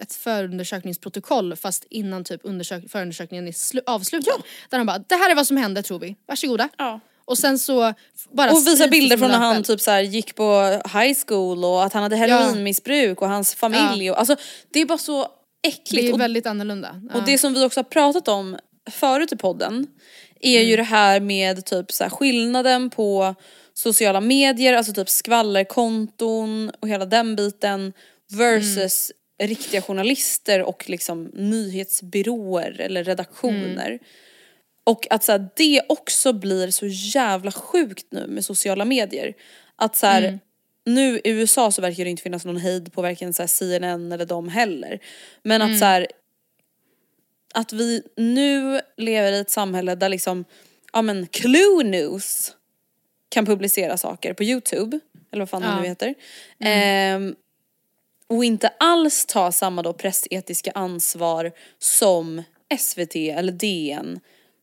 [0.00, 4.42] ett förundersökningsprotokoll fast innan typ undersök, förundersökningen är slu, avslutad.
[4.70, 6.68] Där de bara, det här är vad som hände tror vi, varsågoda.
[6.78, 7.00] Ja.
[7.24, 7.94] Och sen så
[8.30, 11.84] bara Och visa bilder från när han typ så här gick på high school och
[11.84, 14.10] att han hade heroinmissbruk och hans familj.
[14.10, 14.36] Och, alltså,
[14.72, 15.28] det är bara så
[15.62, 16.06] äckligt.
[16.06, 17.02] Det är och, väldigt annorlunda.
[17.12, 17.18] Ja.
[17.18, 18.58] och det som vi också har pratat om
[18.90, 19.86] förut i podden
[20.46, 23.34] är ju det här med typ så skillnaden på
[23.74, 27.92] sociala medier, alltså typ skvallerkonton och hela den biten
[28.32, 33.98] versus riktiga journalister och liksom nyhetsbyråer eller redaktioner.
[34.84, 39.34] Och att så här, det också blir så jävla sjukt nu med sociala medier.
[39.76, 40.38] Att så här,
[40.84, 44.26] nu i USA så verkar det inte finnas någon hejd på varken så CNN eller
[44.26, 44.98] dem heller.
[45.42, 46.06] Men att så här,
[47.54, 50.44] att vi nu lever i ett samhälle där liksom,
[50.92, 52.52] ja men Clue News
[53.28, 55.00] kan publicera saker på Youtube,
[55.32, 55.80] eller vad fan det Ja.
[55.80, 56.14] nu heter.
[56.60, 57.34] Ehm,
[58.26, 62.42] och inte alls ta samma då pressetiska ansvar som
[62.78, 64.20] SVT eller DN.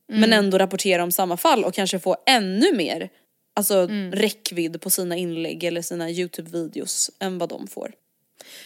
[0.07, 3.09] Men ändå rapportera om samma fall och kanske få ännu mer
[3.55, 7.91] alltså, räckvidd på sina inlägg eller sina Youtube-videos än vad de får.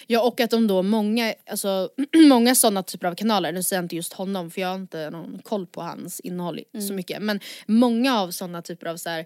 [0.08, 1.90] Ja och att de då många, alltså
[2.30, 5.10] många sådana typer av kanaler, nu säger jag inte just honom för jag har inte
[5.10, 9.26] någon koll på hans innehåll så mycket men många av sådana typer av så här,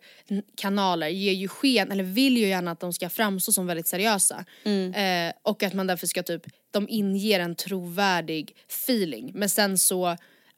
[0.56, 4.46] kanaler ger ju sken, eller vill ju gärna att de ska framstå som väldigt seriösa.
[4.66, 10.18] Eh, och att man därför ska typ, de inger en trovärdig feeling men sen så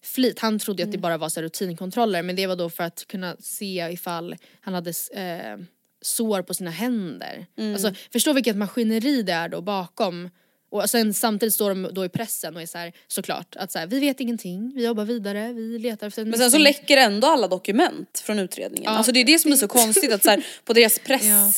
[0.03, 0.39] flit.
[0.39, 0.89] Han trodde Mm.
[0.89, 4.35] att det bara var så rutinkontroller men det var då för att kunna se ifall
[4.61, 5.57] han hade eh,
[6.01, 7.45] sår på sina händer.
[7.57, 7.73] Mm.
[7.73, 10.29] Alltså förstå vilket maskineri det är då bakom.
[10.71, 13.79] Och sen samtidigt står de då i pressen och är så här, såklart att så
[13.79, 16.79] här, vi vet ingenting, vi jobbar vidare, vi letar efter en Men sen så misstänkt."
[16.89, 18.91] läcker ändå alla dokument från utredningen.
[18.91, 21.51] Alltså det är det som är så konstigt att så här, på deras press, Ja.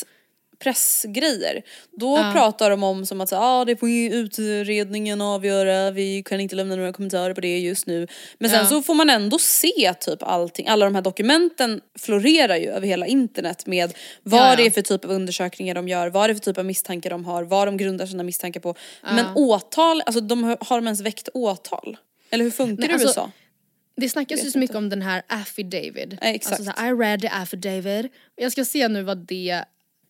[0.59, 2.31] Pressgrejer då Ja.
[2.33, 6.75] pratar de om som att ah, det får ju utredningen avgöra, vi kan inte lämna
[6.75, 8.07] några kommentarer på det just nu.
[8.37, 8.65] Men sen Ja.
[8.65, 13.07] så får man ändå se typ allting, alla de här dokumenten florerar ju över hela
[13.07, 13.93] internet med
[14.23, 16.57] vad Ja, det är för typ av undersökningar de gör, vad det är för typ
[16.57, 18.75] av misstankar de har, vad de grundar sina misstankar på.
[19.03, 21.97] Men åtal, alltså de har, de ens väckt åtal?
[22.29, 23.31] Eller hur funkar Nej, det i alltså, USA?
[23.95, 26.13] Det snackas ju så mycket om den här affidavit.
[26.21, 26.59] Ja, exakt.
[26.59, 28.11] Alltså så här, I read the affidavit.
[28.35, 29.63] Jag ska se nu vad det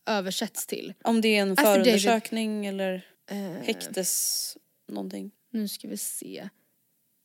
[0.07, 0.93] översätts till.
[1.03, 5.31] Om det är en förundersökning eller Eh, häktes någonting.
[5.49, 6.49] Nu ska vi se.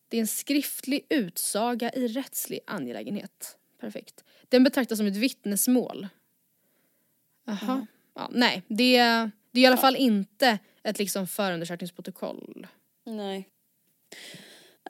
[0.08, 3.56] Det är en skriftlig utsaga i rättslig angelägenhet.
[3.80, 4.24] Perfekt.
[4.48, 6.08] Den betraktas som ett vittnesmål.
[7.44, 7.86] Jaha.
[8.14, 8.96] Ja, nej, det,
[9.50, 12.66] det är i alla fall inte ett liksom förundersökningsprotokoll.
[13.04, 13.48] Nej.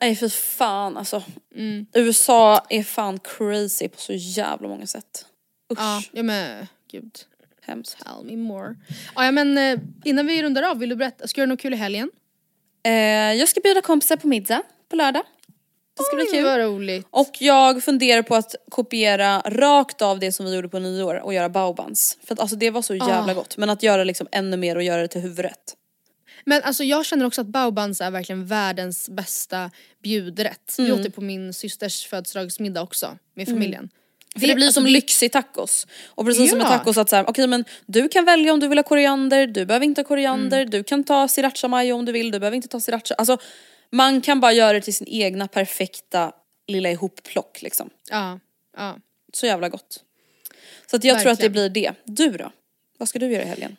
[0.01, 1.23] Nej för fan alltså.
[1.55, 1.85] Mm.
[1.93, 5.27] USA är fan crazy på så jävla många sätt.
[5.71, 5.79] Usch.
[5.79, 7.25] Ja, ja men gud.
[7.65, 7.97] Hemskt.
[8.05, 8.75] Tell me more.
[9.15, 11.59] Ja, ja men eh, innan vi rundar av, vill du berätta, ska du göra något
[11.61, 12.09] kul i helgen?
[12.85, 12.91] Eh,
[13.33, 15.23] jag ska bjuda kompisar på middag på lördag.
[15.97, 16.43] Det ska bli Oj, kul.
[16.43, 17.07] vad roligt.
[17.09, 21.33] Och jag funderar på att kopiera rakt av det som vi gjorde på nyår och
[21.33, 22.17] göra baobans.
[22.23, 23.33] För att alltså det var så jävla Ah.
[23.33, 23.57] gott.
[23.57, 25.75] Men att göra liksom ännu mer och göra det till huvudrätt.
[26.45, 29.71] Men alltså jag känner också att baobans är verkligen världens bästa
[30.03, 30.75] bjudrätt.
[30.77, 33.89] Vi åt det på min systers födelsedagsmiddag också med familjen.
[34.39, 35.87] För det, blir alltså, som lyxig tacos.
[36.07, 36.69] Och precis som med Ja.
[36.77, 39.85] tacos att såhär, okej men du kan välja om du vill ha koriander, du behöver
[39.85, 40.69] inte ha koriander, Mm.
[40.69, 43.15] du kan ta sriracha mayo om du vill, du behöver inte ta sriracha.
[43.17, 43.37] Alltså
[43.89, 46.31] man kan bara göra det till sin egna perfekta
[46.67, 47.89] lilla ihopplock liksom.
[48.09, 48.39] Ja,
[48.77, 48.95] ja.
[49.33, 50.03] Så jävla gott.
[50.87, 51.71] Så att jag tror att det Verkligen.
[51.73, 52.13] blir det.
[52.31, 52.51] Du då?
[52.97, 53.77] Vad ska du göra i helgen?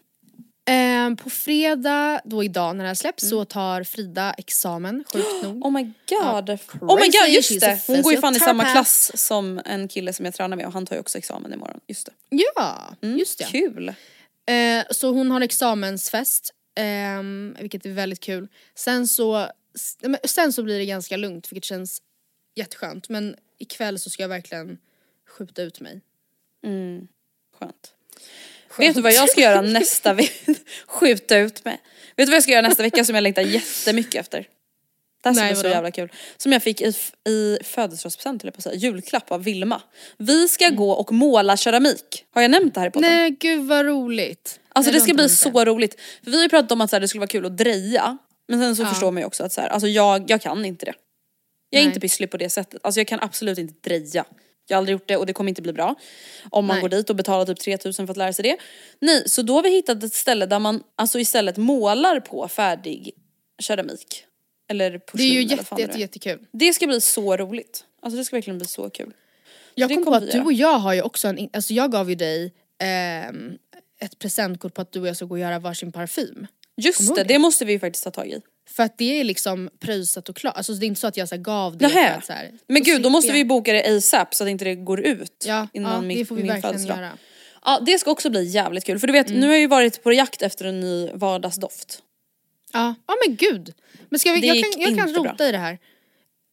[0.66, 5.64] Ehm, på fredag, då idag när det här släpps, så tar Frida examen sjukt nog.
[5.64, 5.92] Oh my god.
[6.08, 7.80] Ja, oh my god just det!
[7.86, 10.72] Hon går ju fan i samma klass som en kille som jag tränar med och
[10.72, 11.80] han tar ju också examen imorgon.
[11.86, 12.12] Just det.
[12.28, 13.44] Ja, just det.
[13.44, 13.88] Kul!
[14.46, 18.48] Eh, så hon har examensfest, ehm, vilket är väldigt kul.
[18.74, 19.48] Sen så,
[20.24, 22.02] sen så blir det ganska lugnt vilket känns
[22.54, 23.08] jätteskönt.
[23.08, 24.78] Men ikväll så ska jag verkligen
[25.28, 26.00] skjuta ut mig.
[27.58, 27.94] Skönt.
[28.79, 30.55] Vet du vad jag ska göra nästa vecka?
[30.87, 31.81] Skjuta ut mig.
[32.16, 34.47] Vet du vad jag ska göra nästa vecka som jag längtar jättemycket efter?
[35.22, 36.12] Det här ska bli så jävla kul.
[36.37, 36.93] Som jag fick i,
[37.29, 39.83] i födelsedagspresent eller på säga, julklapp av Vilma.
[40.18, 42.25] Vi ska gå och måla keramik.
[42.31, 43.11] Har jag nämnt det här i podden?
[43.11, 44.61] Nej gud vad roligt.
[44.72, 46.01] Alltså Nej, det ska bli inte så roligt.
[46.25, 48.18] För vi har ju pratat om att så här, det skulle vara kul att dreja.
[48.49, 48.87] Men sen så Ja.
[48.89, 50.95] förstår man ju också att så här, alltså jag, jag kan inte det.
[51.70, 51.89] Jag är Nej.
[51.89, 52.81] inte pysslig på det sättet.
[52.85, 54.25] Alltså jag kan absolut inte dreja.
[54.66, 55.94] Jag har aldrig gjort det och det kommer inte bli bra.
[56.50, 56.82] Om man Nej.
[56.82, 58.56] går dit och betalar typ 3000 för att lära sig det.
[59.00, 63.10] Nej, så då har vi hittat ett ställe där man alltså istället målar på färdig
[63.58, 64.24] keramik.
[64.68, 66.46] Eller Det är porslin ju jätte, jätte, jättekul.
[66.52, 67.84] Det ska bli så roligt.
[68.02, 69.12] Alltså det ska verkligen bli så kul.
[69.74, 72.10] Jag det kom på att du och jag har ju också en, alltså jag gav
[72.10, 73.58] ju dig ehm,
[74.00, 76.46] ett presentkort på att du och jag ska gå och göra varsin parfym.
[76.76, 77.24] Just det?
[77.24, 78.40] det måste vi ju faktiskt ta tag i.
[78.68, 81.28] För att det är liksom pröjsat och klart, alltså det är inte så att jag
[81.28, 82.10] så gav det Nähä.
[82.10, 83.34] för att så här, Men gud, då måste jag.
[83.34, 86.24] vi boka det ASAP så att inte det går ut Ja, innan ja min, det
[86.24, 86.98] får vi min verkligen födelsedag.
[86.98, 87.18] göra.
[87.64, 88.98] Ja, det ska också bli jävligt kul.
[88.98, 91.98] För du vet, nu har jag ju varit på jakt efter en ny vardagsdoft.
[92.72, 93.74] Ja, ja men gud.
[94.08, 95.48] Men ska vi, Det jag kan, jag kan rota bra.
[95.48, 95.78] i det här.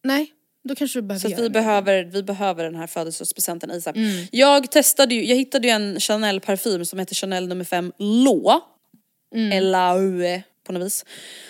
[0.03, 0.31] Nej,
[0.63, 1.49] då kanske du behöver Så att vi det.
[1.49, 3.95] behöver, vi behöver den här födelsedagspresenten ASAP.
[3.95, 4.27] Mm.
[4.31, 8.61] Jag testade ju, jag hittade ju en Chanel parfym som heter Chanel nummer 5 Lå.
[9.35, 9.51] Mm.
[9.57, 10.43] L-A-U-E
[10.73, 11.05] på något vis.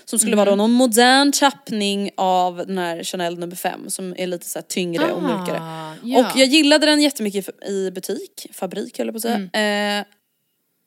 [0.05, 4.27] Som skulle vara då någon modern tappning av den här Chanel nummer 5 som är
[4.27, 5.57] lite så tyngre och mörkare.
[5.61, 6.19] Ah, ja.
[6.19, 9.49] Och jag gillade den jättemycket i butik, fabrik höll jag på att säga.
[9.53, 9.99] Mm.
[9.99, 10.05] Eh,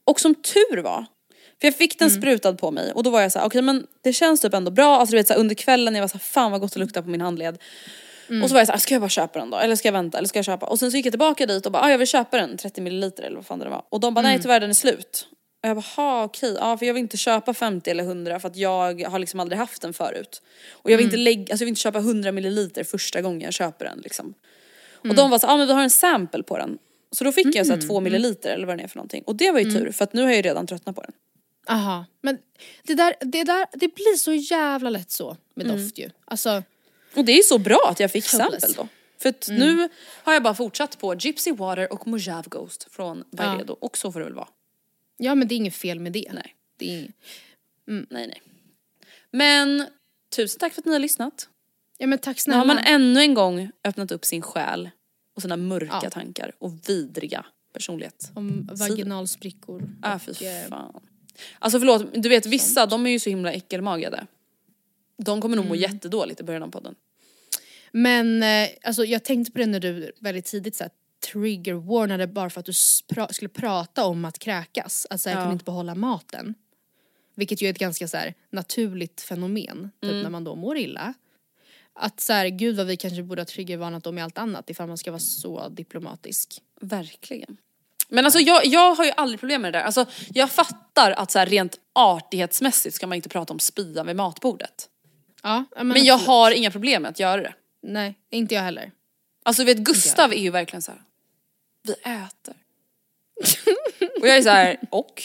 [0.06, 1.06] och som tur var,
[1.60, 2.20] för jag fick den Mm.
[2.22, 4.70] sprutad på mig och då var jag så här: okej men det känns typ ändå
[4.70, 4.96] bra.
[4.96, 6.80] Alltså du vet så här, under kvällen jag var så här, fan vad gott det
[6.80, 7.58] luktar på min handled.
[8.28, 8.42] Mm.
[8.42, 9.56] Och så var jag så här, ska jag bara köpa den då?
[9.56, 10.18] Eller ska jag vänta?
[10.18, 10.66] Eller ska jag köpa?
[10.66, 12.80] Och sen så gick jag tillbaka dit och bara, ah, jag vill köpa den 30
[12.80, 13.82] milliliter eller vad fan det var.
[13.88, 14.32] Och de bara, Mm.
[14.32, 15.26] nej tyvärr den är slut.
[15.64, 18.56] Och jag bara, okej, ja för jag vill inte köpa 50 eller 100 för att
[18.56, 20.42] jag har liksom aldrig haft den förut.
[20.72, 21.14] Och jag vill Mm.
[21.14, 24.34] inte lägga, alltså jag vill inte köpa 100 milliliter första gången jag köper den liksom.
[25.04, 25.10] Mm.
[25.10, 26.78] Och de var så, ja ah, men vi har en sample på den.
[27.12, 29.22] Så då fick jag så här 2 milliliter eller vad det är för någonting.
[29.26, 29.82] Och det var ju Mm.
[29.84, 31.12] tur för att nu har jag ju redan tröttnat på den.
[31.68, 32.38] Aha, men
[32.82, 35.78] det där, det där, det blir så jävla lätt så med Mm.
[35.82, 36.10] doft ju.
[36.24, 36.62] Alltså,
[37.16, 38.88] Och det är ju så bra att jag fick sample då.
[39.18, 39.88] För att nu
[40.24, 43.76] har jag bara fortsatt på Gypsy Water och Mojave Ghost från Byredo.
[43.80, 44.48] Och så får det väl vara.
[45.24, 46.32] Ja men det är inget fel med det.
[46.32, 46.54] Nej.
[46.76, 47.14] Det är inget.
[47.86, 48.42] Nej nej.
[49.30, 49.86] Men
[50.36, 51.48] tusen tack för att ni har lyssnat.
[51.98, 52.58] Ja men tack Nu snälla.
[52.58, 54.90] har man ännu en gång öppnat upp sin själ
[55.36, 56.10] och sina mörka Ja.
[56.10, 58.30] tankar och vidriga personlighet.
[58.34, 59.90] Om vaginalsprickor.
[60.02, 61.00] Ah och, fy eh, fan.
[61.58, 64.26] Alltså förlåt, du vet vissa de är ju så himla äckelmagade.
[65.16, 66.94] De kommer nog må jättedåligt i början av podden.
[67.92, 70.90] Men eh, alltså, jag tänkte på det när du väldigt tidigt så här,
[71.32, 75.06] trigger-warnade bara för att du pra- skulle prata om att kräkas.
[75.10, 75.42] Alltså jag Ja.
[75.44, 76.54] kan inte behålla maten.
[77.34, 80.22] Vilket ju är ett ganska så här, naturligt fenomen, typ Mm.
[80.22, 81.14] när man då mår illa.
[81.92, 84.88] Att så här, gud vad vi kanske borde ha triggervarnat om i allt annat ifall
[84.88, 86.60] man ska vara så diplomatisk.
[86.80, 87.56] Verkligen.
[88.08, 89.84] Men alltså jag, jag har ju aldrig problem med det där.
[89.84, 94.16] Alltså jag fattar att så här rent artighetsmässigt ska man inte prata om spya vid
[94.16, 94.88] matbordet.
[95.42, 96.26] Ja, men, Men jag absolut.
[96.28, 97.54] har inga problem med att göra det.
[97.82, 98.90] Nej, inte jag heller.
[99.44, 101.02] Alltså vet Gustav är ju verkligen så här.
[101.84, 102.54] Vi äter.
[104.20, 105.22] och jag är så här, och?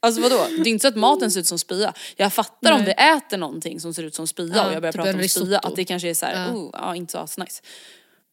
[0.00, 0.46] Alltså vadå?
[0.56, 1.94] Det är inte så att maten ser ut som spya.
[2.16, 4.92] Jag fattar om vi äter någonting som ser ut som spya Ja, och jag börjar
[4.92, 5.68] typ prata en om spya, risotto.
[5.68, 6.54] att det kanske är så här, Ja.
[6.54, 7.62] oh, ja inte så asnice.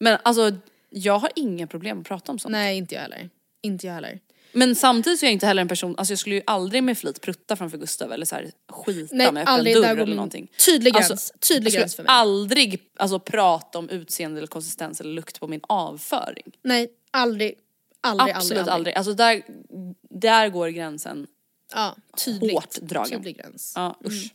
[0.00, 0.52] Men alltså
[0.90, 2.52] jag har inga problem att prata om sånt.
[2.52, 3.30] Nej, inte jag heller.
[3.62, 4.20] Inte jag heller.
[4.52, 6.98] Men samtidigt så är jag inte heller en person, alltså jag skulle ju aldrig med
[6.98, 9.76] flit prutta framför Gustav eller så här skita Nej, med öppen aldrig.
[9.76, 10.48] dörr eller min någonting.
[10.66, 11.10] tydlig gräns.
[11.10, 12.20] Alltså, tydlig jag gräns skulle för mig.
[12.20, 16.52] aldrig alltså, prata om utseende eller konsistens eller lukt på min avföring.
[16.62, 17.54] Nej, aldrig.
[18.00, 18.74] Aldrig, Absolut aldrig.
[18.74, 18.94] aldrig.
[18.96, 19.42] Alltså där,
[20.10, 21.26] där går gränsen
[21.74, 22.52] Ja, tydligt.
[22.52, 23.10] hårt dragen.
[23.10, 23.72] Tydlig gräns.
[23.76, 24.32] Ja usch.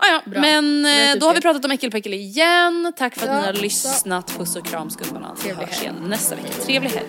[0.00, 0.40] Ah, ja, Bra.
[0.40, 2.92] men Då eh, då har vi pratat om äckelpäckel igen.
[2.96, 4.26] Tack för att Ja, ni har lyssnat.
[4.38, 5.36] Puss och kram skumbanan.
[5.44, 6.48] Vi hörs igen nästa vecka.
[6.48, 7.08] Trevlig helg.